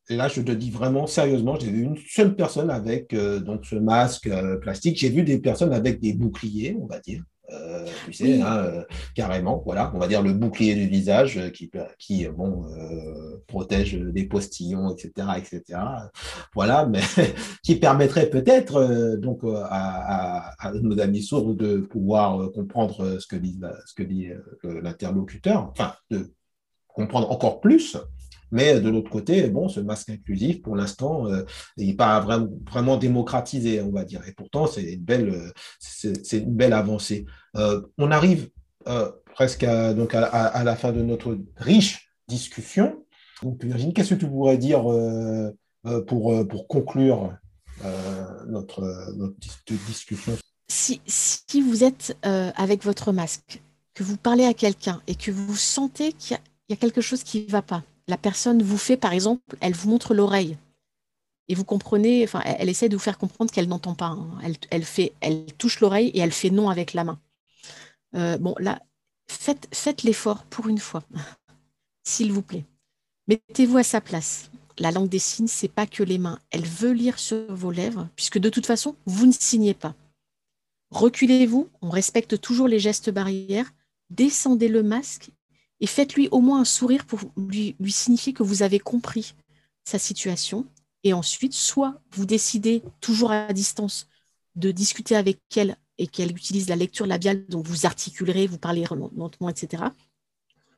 Là, 0.10 0.28
je 0.28 0.42
te 0.42 0.52
dis 0.52 0.72
vraiment 0.72 1.08
sérieusement, 1.08 1.58
j'ai 1.58 1.72
vu 1.72 1.84
une 1.84 1.98
seule 1.98 2.36
personne 2.36 2.70
avec 2.70 3.16
donc 3.16 3.66
ce 3.66 3.76
masque 3.76 4.30
plastique. 4.62 4.98
J'ai 4.98 5.10
vu 5.10 5.24
des 5.24 5.40
personnes 5.40 5.72
avec 5.72 6.00
des 6.00 6.14
boucliers, 6.14 6.76
on 6.82 6.88
va 6.88 7.00
dire. 7.00 7.24
Euh, 7.52 7.86
tu 8.06 8.14
sais, 8.14 8.42
hein, 8.42 8.58
euh, 8.58 8.84
carrément, 9.16 9.62
voilà, 9.66 9.92
on 9.96 10.00
va 10.00 10.08
dire 10.08 10.22
le 10.22 10.34
bouclier 10.34 10.76
du 10.76 10.88
visage 10.88 11.38
euh, 11.38 11.50
qui, 11.50 11.72
qui 11.98 12.28
bon, 12.28 12.66
protège 13.48 13.96
des 13.96 14.26
postillons, 14.26 14.94
etc., 14.94 15.28
etc. 15.38 15.80
Voilà, 16.54 16.86
mais 16.92 17.02
qui 17.64 17.76
permettrait 17.76 18.30
peut-être 18.30 19.16
donc 19.18 19.42
à, 19.44 20.54
nos 20.82 21.00
amis 21.00 21.24
sourds 21.24 21.56
de 21.56 21.78
pouvoir 21.78 22.52
comprendre 22.52 23.20
ce 23.20 23.28
que 23.28 23.36
dit, 23.36 23.60
ce 23.86 23.94
que 23.94 24.04
dit 24.04 24.30
l'interlocuteur, 24.64 25.70
enfin, 25.72 25.94
de 26.10 26.34
comprendre 26.88 27.32
encore 27.32 27.62
plus 27.62 27.98
mais 28.52 28.80
de 28.80 28.90
l'autre 28.90 29.10
côté, 29.10 29.50
bon, 29.50 29.70
ce 29.70 29.80
masque 29.80 30.10
inclusif, 30.10 30.62
pour 30.62 30.76
l'instant, 30.76 31.28
n'est 31.78 31.94
pas 31.94 32.20
vraiment, 32.20 32.98
démocratisé, 32.98 33.82
on 33.82 33.92
va 33.92 34.06
dire. 34.06 34.22
Et 34.28 34.34
pourtant, 34.34 34.68
c'est 34.68 34.94
une 34.94 35.04
belle, 35.04 35.52
c'est 35.80 36.38
une 36.38 36.56
belle 36.56 36.74
avancée. 36.74 37.26
Euh, 37.56 37.82
on 37.98 38.12
arrive 38.12 38.50
euh, 38.88 39.12
presque 39.34 39.64
à, 39.64 39.94
donc 39.94 40.14
à, 40.14 40.64
la 40.64 40.76
fin 40.76 40.92
de 40.92 41.02
notre 41.02 41.38
riche 41.58 42.12
discussion. 42.28 43.06
Virginie, 43.62 43.94
qu'est-ce 43.94 44.14
que 44.14 44.20
tu 44.20 44.28
pourrais 44.28 44.58
dire 44.58 44.92
euh, 44.92 45.52
pour, 46.08 46.48
pour 46.48 46.68
conclure 46.68 47.34
notre, 48.48 49.14
notre, 49.16 49.36
discussion? 49.88 50.38
Si, 50.68 51.02
si, 51.06 51.62
vous 51.62 51.84
êtes 51.84 52.18
avec 52.22 52.84
votre 52.84 53.12
masque, 53.14 53.62
que 53.94 54.04
vous 54.04 54.18
parlez 54.18 54.46
à 54.46 54.54
quelqu'un 54.54 55.02
et 55.08 55.16
que 55.16 55.32
vous 55.32 55.56
sentez 55.56 56.14
qu'il 56.14 56.38
y, 56.70 56.74
a 56.74 56.76
quelque 56.76 57.02
chose 57.02 57.24
qui 57.24 57.46
ne 57.46 57.52
va 57.52 57.62
pas, 57.62 57.84
la 58.10 58.18
personne 58.18 58.64
vous 58.64 58.78
fait, 58.78 58.98
par 58.98 59.14
exemple, 59.14 59.56
elle 59.62 59.76
vous 59.76 59.90
montre 59.90 60.16
l'oreille. 60.16 60.58
Et 61.48 61.56
vous 61.56 61.64
comprenez, 61.64 62.24
enfin, 62.24 62.42
elle, 62.44 62.70
essaie 62.70 62.90
de 62.90 62.96
vous 62.96 63.02
faire 63.02 63.20
comprendre 63.20 63.52
qu'elle 63.52 63.68
n'entend 63.68 63.94
pas. 63.94 64.08
Hein. 64.08 64.28
Elle, 64.72 64.84
fait, 64.84 65.14
elle 65.22 65.46
touche 65.54 65.80
l'oreille 65.80 66.10
et 66.10 66.20
elle 66.20 66.32
fait 66.32 66.50
non 66.50 66.70
avec 66.70 66.94
la 66.94 67.04
main. 67.04 67.20
Euh, 68.16 68.38
bon, 68.38 68.56
là, 68.60 68.82
faites, 69.28 69.68
faites 69.72 70.02
l'effort 70.04 70.44
pour 70.46 70.68
une 70.68 70.80
fois, 70.80 71.04
s'il 72.04 72.32
vous 72.32 72.42
plaît. 72.42 72.66
Mettez-vous 73.28 73.78
à 73.78 73.84
sa 73.84 74.02
place. 74.02 74.50
La 74.80 74.92
langue 74.92 75.10
des 75.10 75.20
signes, 75.20 75.48
c'est 75.48 75.68
pas 75.68 75.86
que 75.86 76.04
les 76.04 76.18
mains. 76.18 76.40
Elle 76.50 76.66
veut 76.66 76.94
lire 76.94 77.20
sur 77.20 77.54
vos 77.54 77.72
lèvres, 77.72 78.08
puisque 78.16 78.40
de 78.40 78.50
toute 78.50 78.66
façon, 78.66 78.96
vous 79.06 79.28
ne 79.28 79.32
signez 79.32 79.76
pas. 79.76 79.94
Reculez-vous, 80.90 81.70
on 81.82 81.90
respecte 81.92 82.42
toujours 82.42 82.68
les 82.68 82.80
gestes 82.80 83.12
barrières. 83.12 83.72
Descendez 84.10 84.68
le 84.68 84.82
masque 84.82 85.30
et 85.82 85.88
faites-lui 85.88 86.28
au 86.32 86.42
moins 86.42 86.62
un 86.62 86.66
sourire 86.66 87.06
pour 87.06 87.20
lui, 87.38 87.76
signifier 87.88 88.34
que 88.34 88.44
vous 88.44 88.64
avez 88.64 88.80
compris 88.80 89.34
sa 89.84 90.00
situation. 90.00 90.66
Et 91.04 91.14
ensuite, 91.14 91.54
soit 91.54 92.02
vous 92.12 92.26
décidez, 92.26 92.84
toujours 93.00 93.32
à 93.32 93.54
distance, 93.54 94.08
de 94.56 94.72
discuter 94.72 95.16
avec 95.16 95.40
elle 95.56 95.78
et 95.98 96.08
qu'elle 96.08 96.32
utilise 96.32 96.68
la 96.68 96.76
lecture 96.76 97.06
labiale, 97.06 97.46
donc 97.48 97.66
vous 97.66 97.86
articulerez, 97.86 98.48
vous 98.48 98.58
parlez 98.58 98.84
lentement, 99.16 99.50
etc. 99.50 99.84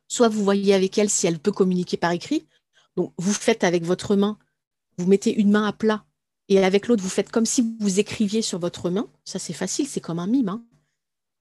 Soit 0.08 0.28
vous 0.28 0.44
voyez 0.44 0.74
avec 0.74 0.98
elle 0.98 1.10
si 1.10 1.26
elle 1.26 1.38
peut 1.38 1.52
communiquer 1.52 1.96
par 1.96 2.12
écrit. 2.12 2.46
Donc 2.96 3.12
vous 3.18 3.32
faites 3.32 3.64
avec 3.64 3.84
votre 3.84 4.14
main, 4.14 4.38
vous 4.98 5.06
mettez 5.06 5.34
une 5.34 5.50
main 5.50 5.66
à 5.66 5.72
plat 5.72 6.04
et 6.48 6.62
avec 6.62 6.86
l'autre, 6.86 7.02
vous 7.02 7.08
faites 7.08 7.30
comme 7.30 7.46
si 7.46 7.76
vous 7.80 7.98
écriviez 7.98 8.42
sur 8.42 8.58
votre 8.58 8.90
main. 8.90 9.08
Ça, 9.24 9.38
c'est 9.38 9.52
facile, 9.52 9.88
c'est 9.88 10.00
comme 10.00 10.18
un 10.18 10.26
mime. 10.26 10.50
Hein. 10.50 10.64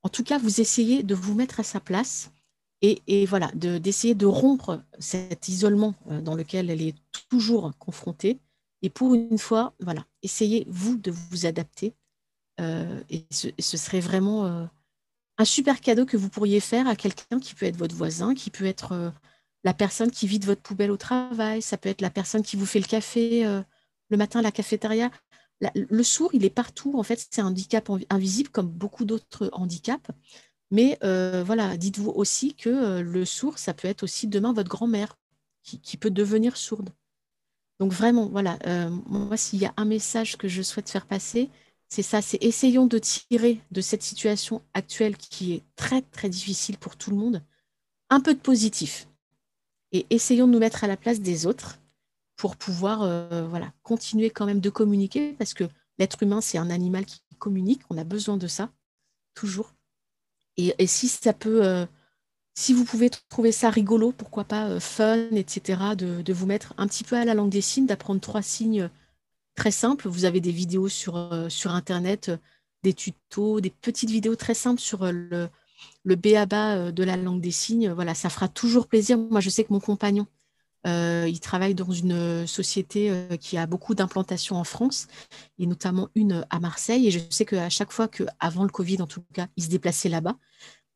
En 0.04 0.10
tout 0.10 0.24
cas, 0.24 0.38
vous 0.38 0.62
essayez 0.62 1.04
de 1.04 1.16
vous 1.16 1.36
mettre 1.36 1.60
à 1.60 1.64
sa 1.64 1.80
place 1.80 2.32
et, 2.82 3.26
voilà, 3.28 3.52
d'essayer 3.54 4.16
de, 4.16 4.26
rompre 4.26 4.82
cet 4.98 5.48
isolement 5.48 5.94
euh, 6.10 6.20
dans 6.20 6.34
lequel 6.34 6.70
elle 6.70 6.82
est 6.82 6.96
toujours 7.30 7.72
confrontée. 7.78 8.40
Et 8.82 8.90
pour 8.90 9.14
une 9.14 9.38
fois, 9.38 9.76
voilà, 9.80 10.06
essayez 10.24 10.66
vous 10.68 10.98
de 10.98 11.12
vous 11.12 11.46
adapter. 11.46 11.94
Euh, 12.60 13.00
et, 13.12 13.26
ce, 13.30 13.78
serait 13.78 14.00
vraiment 14.00 14.46
euh, 14.46 14.66
un 15.38 15.46
super 15.46 15.80
cadeau 15.80 16.06
que 16.06 16.18
vous 16.18 16.30
pourriez 16.30 16.60
faire 16.60 16.88
à 16.88 16.96
quelqu'un 16.96 17.40
qui 17.40 17.54
peut 17.54 17.68
être 17.68 17.78
votre 17.78 17.96
voisin, 17.96 18.34
qui 18.34 18.50
peut 18.50 18.66
être 18.66 19.14
la 19.64 19.76
personne 19.76 20.10
qui 20.10 20.26
vide 20.26 20.46
votre 20.46 20.62
poubelle 20.62 20.90
au 20.90 20.98
travail, 20.98 21.62
ça 21.62 21.78
peut 21.78 21.90
être 21.90 22.02
la 22.02 22.10
personne 22.10 22.42
qui 22.42 22.56
vous 22.56 22.66
fait 22.66 22.80
le 22.80 22.86
café 22.86 23.44
le 24.10 24.18
matin 24.18 24.40
à 24.40 24.42
la 24.42 24.52
cafétéria. 24.52 25.12
le 25.76 26.04
sourd, 26.04 26.32
il 26.34 26.46
est 26.46 26.50
partout. 26.50 26.98
En 26.98 27.04
fait, 27.04 27.28
c'est 27.30 27.42
un 27.42 27.48
handicap 27.48 27.92
invisible 28.10 28.50
comme 28.50 28.68
beaucoup 28.68 29.06
d'autres 29.06 29.50
handicaps. 29.54 30.10
Mais 30.72 30.98
euh, 31.04 31.44
voilà, 31.46 31.76
dites-vous 31.76 32.12
aussi 32.12 32.56
que 32.56 32.70
euh, 32.70 33.02
le 33.02 33.26
sourd, 33.26 33.60
ça 33.60 33.74
peut 33.74 33.90
être 33.90 34.04
aussi 34.04 34.28
demain 34.28 34.54
votre 34.54 34.70
grand-mère 34.70 35.18
qui, 35.64 35.98
peut 35.98 36.10
devenir 36.10 36.58
sourde. 36.58 36.90
Donc 37.80 37.92
vraiment, 37.92 38.28
voilà, 38.30 38.58
euh, 38.66 38.90
moi, 39.06 39.38
s'il 39.38 39.60
y 39.60 39.66
a 39.66 39.74
un 39.78 39.86
message 39.86 40.38
que 40.38 40.48
je 40.48 40.62
souhaite 40.64 40.90
faire 40.90 41.06
passer, 41.06 41.50
c'est 41.88 42.02
ça, 42.02 42.22
c'est 42.22 42.44
essayons 42.44 42.88
de 42.88 42.98
tirer 42.98 43.62
de 43.70 43.82
cette 43.82 44.02
situation 44.02 44.64
actuelle 44.74 45.18
qui 45.18 45.54
est 45.54 45.64
très, 45.76 46.02
très 46.02 46.30
difficile 46.30 46.78
pour 46.80 46.96
tout 46.96 47.12
le 47.12 47.18
monde, 47.18 47.44
un 48.10 48.22
peu 48.22 48.34
de 48.34 48.40
positif. 48.40 49.08
Et 49.92 50.08
essayons 50.10 50.48
de 50.48 50.54
nous 50.54 50.60
mettre 50.60 50.84
à 50.84 50.88
la 50.88 50.98
place 50.98 51.20
des 51.20 51.46
autres 51.46 51.80
pour 52.38 52.56
pouvoir 52.56 53.00
voilà, 53.50 53.72
continuer 53.84 54.32
quand 54.32 54.46
même 54.48 54.62
de 54.62 54.70
communiquer, 54.70 55.34
parce 55.34 55.54
que 55.54 55.66
l'être 56.00 56.24
humain, 56.24 56.42
c'est 56.42 56.58
un 56.58 56.72
animal 56.72 57.06
qui 57.06 57.22
communique, 57.38 57.82
on 57.90 57.98
a 57.98 58.04
besoin 58.04 58.38
de 58.38 58.48
ça, 58.48 58.72
toujours. 59.36 59.74
Et, 60.58 60.88
si 60.88 61.08
ça 61.08 61.34
peut, 61.34 61.66
euh, 61.66 61.86
si 62.56 62.74
vous 62.74 62.86
pouvez 62.86 63.10
trouver 63.10 63.52
ça 63.52 63.70
rigolo, 63.70 64.12
pourquoi 64.12 64.44
pas 64.44 64.68
euh, 64.70 64.80
fun, 64.80 65.30
etc., 65.32 65.96
de, 65.96 66.34
vous 66.34 66.46
mettre 66.46 66.74
un 66.78 66.88
petit 66.88 67.04
peu 67.04 67.16
à 67.16 67.26
la 67.26 67.34
langue 67.34 67.50
des 67.50 67.62
signes, 67.62 67.86
d'apprendre 67.86 68.22
trois 68.22 68.42
signes 68.42 68.90
très 69.56 69.72
simples. 69.72 70.10
Vous 70.10 70.26
avez 70.26 70.42
des 70.42 70.52
vidéos 70.52 70.90
sur, 70.90 71.18
euh, 71.18 71.50
sur 71.50 71.72
Internet, 71.72 72.32
des 72.84 72.94
tutos, 72.94 73.62
des 73.62 73.70
petites 73.70 74.10
vidéos 74.10 74.36
très 74.36 74.54
simples 74.54 74.82
sur 74.82 75.12
le, 75.12 75.50
le 76.04 76.16
BABA 76.16 76.92
de 76.92 77.04
la 77.04 77.18
langue 77.18 77.42
des 77.42 77.52
signes. 77.52 77.92
Voilà, 77.92 78.14
ça 78.16 78.30
fera 78.30 78.48
toujours 78.48 78.88
plaisir. 78.88 79.18
Moi, 79.18 79.40
je 79.40 79.50
sais 79.50 79.64
que 79.64 79.74
mon 79.74 79.80
compagnon, 79.80 80.28
euh, 80.88 81.28
il 81.28 81.40
travaille 81.40 81.76
dans 81.76 81.92
une 81.92 82.48
société 82.48 83.12
euh, 83.12 83.38
qui 83.38 83.58
a 83.58 83.68
beaucoup 83.68 83.94
d'implantations 83.94 84.56
en 84.56 84.64
France, 84.64 85.08
et 85.60 85.68
notamment 85.68 86.10
une 86.16 86.46
à 86.50 86.60
Marseille. 86.60 87.08
Et 87.08 87.12
je 87.12 87.20
sais 87.30 87.46
qu'à 87.46 87.70
chaque 87.70 87.92
fois 87.92 88.08
qu'avant 88.08 88.64
le 88.64 88.70
Covid, 88.70 89.02
en 89.02 89.08
tout 89.08 89.24
cas, 89.34 89.48
il 89.58 89.64
se 89.64 89.70
déplaçait 89.70 90.10
là-bas, 90.10 90.38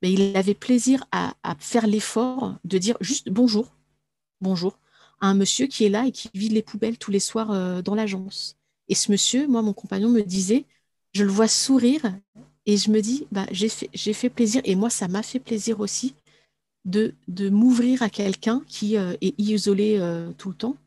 mais 0.01 0.11
il 0.11 0.35
avait 0.35 0.55
plaisir 0.55 1.05
à, 1.11 1.33
faire 1.59 1.87
l'effort 1.87 2.55
de 2.63 2.77
dire 2.77 2.97
juste 3.01 3.29
bonjour, 3.29 3.75
bonjour, 4.41 4.79
à 5.21 5.27
un 5.27 5.35
monsieur 5.35 5.67
qui 5.67 5.85
est 5.85 5.89
là 5.89 6.05
et 6.05 6.11
qui 6.11 6.29
vide 6.33 6.53
les 6.53 6.63
poubelles 6.63 6.97
tous 6.97 7.11
les 7.11 7.19
soirs 7.19 7.51
euh, 7.51 7.81
dans 7.81 7.95
l'agence. 7.95 8.57
Et 8.89 8.95
ce 8.95 9.11
monsieur, 9.11 9.47
moi, 9.47 9.61
mon 9.61 9.73
compagnon 9.73 10.09
me 10.09 10.21
disait, 10.21 10.65
je 11.13 11.23
le 11.23 11.31
vois 11.31 11.47
sourire 11.47 12.13
et 12.65 12.77
je 12.77 12.89
me 12.91 13.01
dis, 13.01 13.27
bah, 13.31 13.45
j'ai 13.51 13.69
fait, 13.69 13.89
fait 13.95 14.29
plaisir. 14.29 14.61
Et 14.65 14.75
moi, 14.75 14.89
ça 14.89 15.07
m'a 15.07 15.23
fait 15.23 15.39
plaisir 15.39 15.79
aussi 15.79 16.15
de, 16.85 17.49
m'ouvrir 17.49 18.01
à 18.03 18.09
quelqu'un 18.09 18.61
qui 18.67 18.97
euh, 18.97 19.15
est 19.21 19.35
isolé 19.39 19.97
euh, 19.99 20.31
tout 20.37 20.49
le 20.49 20.55
temps. 20.55 20.77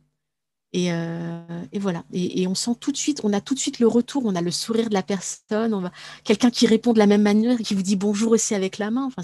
Et, 0.73 0.93
euh, 0.93 1.41
voilà. 1.75 2.05
Et, 2.13 2.47
on 2.47 2.55
sent 2.55 2.73
tout 2.79 2.93
de 2.93 2.97
suite, 2.97 3.21
on 3.25 3.33
a 3.33 3.41
tout 3.41 3.55
de 3.55 3.59
suite 3.59 3.79
le 3.81 3.87
retour, 3.87 4.25
on 4.27 4.35
a 4.35 4.43
le 4.43 4.51
sourire 4.51 4.91
de 4.91 4.95
la 4.95 5.03
personne, 5.03 5.73
on 5.73 5.81
va 5.81 5.93
quelqu'un 6.25 6.51
qui 6.51 6.67
répond 6.67 6.93
de 6.93 6.99
la 6.99 7.07
même 7.07 7.23
manière, 7.23 7.57
qui 7.59 7.75
vous 7.75 7.83
dit 7.83 7.97
bonjour 7.97 8.33
aussi 8.33 8.55
avec 8.55 8.79
la 8.79 8.91
main. 8.91 9.07
Enfin, 9.07 9.23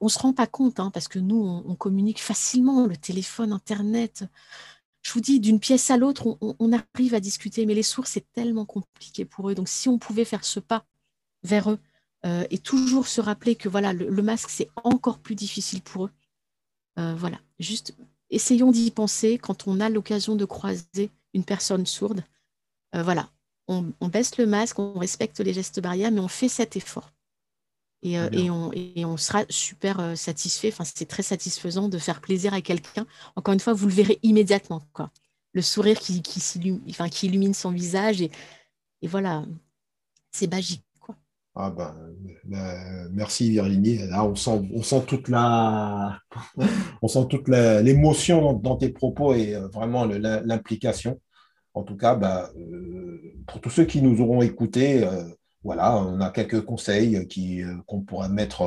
on 0.00 0.08
se 0.08 0.18
rend 0.18 0.32
pas 0.32 0.46
compte, 0.46 0.78
hein, 0.78 0.90
parce 0.92 1.08
que 1.08 1.18
nous, 1.18 1.62
on, 1.66 1.74
communique 1.74 2.20
facilement, 2.20 2.86
le 2.86 2.96
téléphone, 2.96 3.52
Internet. 3.52 4.24
Je 5.02 5.12
vous 5.12 5.20
dis, 5.20 5.40
d'une 5.40 5.60
pièce 5.60 5.90
à 5.90 5.96
l'autre, 5.96 6.26
on, 6.40 6.56
on, 6.58 6.72
arrive 6.72 7.14
à 7.14 7.20
discuter, 7.20 7.66
mais 7.66 7.74
les 7.74 7.82
sourds, 7.82 8.06
c'est 8.06 8.32
tellement 8.32 8.64
compliqué 8.64 9.24
pour 9.24 9.50
eux. 9.50 9.54
Donc, 9.54 9.68
si 9.68 9.88
on 9.88 9.98
pouvait 9.98 10.24
faire 10.24 10.44
ce 10.44 10.60
pas 10.60 10.86
vers 11.42 11.70
eux, 11.70 11.78
euh, 12.24 12.44
et 12.50 12.58
toujours 12.58 13.06
se 13.06 13.20
rappeler 13.20 13.54
que 13.54 13.68
voilà, 13.68 13.92
le, 13.92 14.22
masque, 14.22 14.48
c'est 14.48 14.68
encore 14.82 15.18
plus 15.18 15.34
difficile 15.34 15.82
pour 15.82 16.06
eux. 16.06 16.10
Euh, 16.98 17.14
voilà, 17.14 17.38
juste 17.58 17.94
essayons 18.30 18.70
d'y 18.70 18.90
penser 18.90 19.36
quand 19.36 19.66
on 19.66 19.80
a 19.80 19.90
l'occasion 19.90 20.34
de 20.34 20.44
croiser 20.44 21.10
une 21.34 21.44
personne 21.44 21.84
sourde. 21.84 22.24
Euh, 22.94 23.02
voilà, 23.02 23.30
on, 23.68 23.92
baisse 24.08 24.38
le 24.38 24.46
masque, 24.46 24.78
on 24.78 24.98
respecte 24.98 25.40
les 25.40 25.52
gestes 25.52 25.80
barrières, 25.80 26.12
mais 26.12 26.20
on 26.20 26.28
fait 26.28 26.48
cet 26.48 26.76
effort. 26.76 27.10
Et, 28.02 28.18
on, 28.50 28.70
et 28.74 29.06
on, 29.06 29.16
sera 29.16 29.44
super 29.48 30.14
satisfait. 30.14 30.68
Enfin, 30.68 30.84
c'est 30.84 31.06
très 31.06 31.22
satisfaisant 31.22 31.88
de 31.88 31.96
faire 31.96 32.20
plaisir 32.20 32.52
à 32.52 32.60
quelqu'un. 32.60 33.06
Encore 33.34 33.54
une 33.54 33.60
fois, 33.60 33.72
vous 33.72 33.86
le 33.86 33.94
verrez 33.94 34.18
immédiatement. 34.22 34.82
Quoi. 34.92 35.10
Le 35.54 35.62
sourire 35.62 35.98
qui, 35.98 36.20
qui, 36.20 36.38
illumine, 36.58 36.82
enfin, 36.90 37.08
qui 37.08 37.28
illumine 37.28 37.54
son 37.54 37.70
visage. 37.70 38.20
Et, 38.20 38.30
et 39.00 39.08
voilà, 39.08 39.46
c'est 40.32 40.52
magique. 40.52 40.84
Ah 41.56 41.70
ben, 41.70 41.94
euh, 42.52 43.08
merci 43.12 43.50
Virginie. 43.50 43.98
Là, 44.08 44.24
on 44.24 44.34
sent, 44.34 44.68
on 44.74 44.82
sent 44.82 45.04
toute 45.06 45.28
la, 45.28 46.18
on 47.02 47.06
sent 47.08 47.26
toute 47.30 47.48
l'émotion 47.48 48.54
dans, 48.54 48.76
tes 48.76 48.88
propos 48.88 49.34
et 49.34 49.54
euh, 49.54 49.68
vraiment 49.68 50.04
l'implication. 50.04 51.20
En 51.74 51.84
tout 51.84 51.96
cas, 51.96 52.16
bah, 52.16 52.50
euh, 52.56 53.34
pour 53.46 53.60
tous 53.60 53.70
ceux 53.70 53.84
qui 53.84 54.02
nous 54.02 54.20
auront 54.20 54.42
écoutés, 54.42 55.08
voilà, 55.62 55.96
on 55.96 56.20
a 56.20 56.30
quelques 56.30 56.62
conseils 56.62 57.26
qui, 57.28 57.62
qu'on 57.86 58.02
pourra 58.02 58.28
mettre 58.28 58.62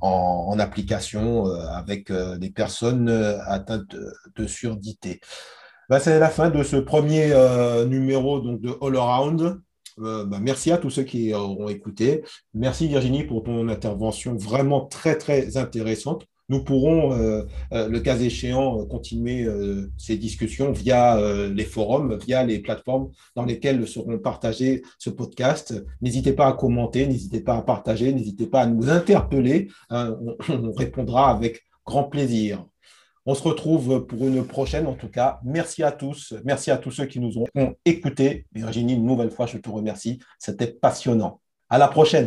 en, 0.00 0.58
application 0.58 1.46
avec 1.46 2.10
des 2.12 2.50
personnes 2.50 3.08
atteintes 3.46 3.96
de, 4.36 4.46
surdité. 4.46 5.20
Bah, 5.88 6.00
c'est 6.00 6.18
la 6.18 6.28
fin 6.30 6.50
de 6.50 6.62
ce 6.62 6.76
premier 6.76 7.32
numéro 7.86 8.40
donc, 8.40 8.60
de 8.60 8.74
All 8.82 8.96
Around. 8.96 9.60
Euh, 10.00 10.24
bah, 10.24 10.38
merci 10.40 10.70
à 10.70 10.78
tous 10.78 10.90
ceux 10.90 11.02
qui 11.02 11.34
auront 11.34 11.68
écouté. 11.68 12.22
Merci 12.54 12.88
Virginie 12.88 13.24
pour 13.24 13.42
ton 13.42 13.68
intervention 13.68 14.36
vraiment 14.36 14.86
très 14.86 15.16
très 15.16 15.56
intéressante. 15.56 16.26
Nous 16.50 16.64
pourrons, 16.64 17.12
euh, 17.12 17.42
euh, 17.74 17.88
le 17.88 18.00
cas 18.00 18.16
échéant, 18.16 18.86
continuer 18.86 19.46
ces 19.98 20.16
discussions 20.16 20.72
via 20.72 21.20
les 21.48 21.64
forums, 21.64 22.18
via 22.26 22.42
les 22.44 22.60
plateformes 22.60 23.10
dans 23.36 23.44
lesquelles 23.44 23.86
seront 23.86 24.18
partagés 24.18 24.82
ce 24.98 25.10
podcast. 25.10 25.74
N'hésitez 26.00 26.32
pas 26.32 26.46
à 26.46 26.52
commenter, 26.54 27.06
n'hésitez 27.06 27.40
pas 27.40 27.56
à 27.56 27.62
partager, 27.62 28.12
n'hésitez 28.12 28.46
pas 28.46 28.62
à 28.62 28.66
nous 28.66 28.88
interpeller. 28.88 29.68
Hein, 29.90 30.16
on 30.48 30.72
répondra 30.76 31.30
avec 31.30 31.64
grand 31.84 32.04
plaisir. 32.04 32.64
On 33.30 33.34
se 33.34 33.42
retrouve 33.42 34.06
pour 34.06 34.26
une 34.26 34.42
prochaine. 34.42 34.86
En 34.86 34.94
tout 34.94 35.10
cas, 35.10 35.38
merci 35.44 35.82
à 35.82 35.92
tous. 35.92 36.32
Merci 36.46 36.70
à 36.70 36.78
tous 36.78 36.90
ceux 36.90 37.04
qui 37.04 37.20
nous 37.20 37.36
ont 37.36 37.74
écoutés. 37.84 38.46
Virginie, 38.54 38.94
une 38.94 39.04
nouvelle 39.04 39.30
fois, 39.30 39.44
je 39.44 39.58
te 39.58 39.68
remercie. 39.68 40.18
C'était 40.38 40.68
passionnant. 40.68 41.42
À 41.68 41.76
la 41.76 41.88
prochaine. 41.88 42.24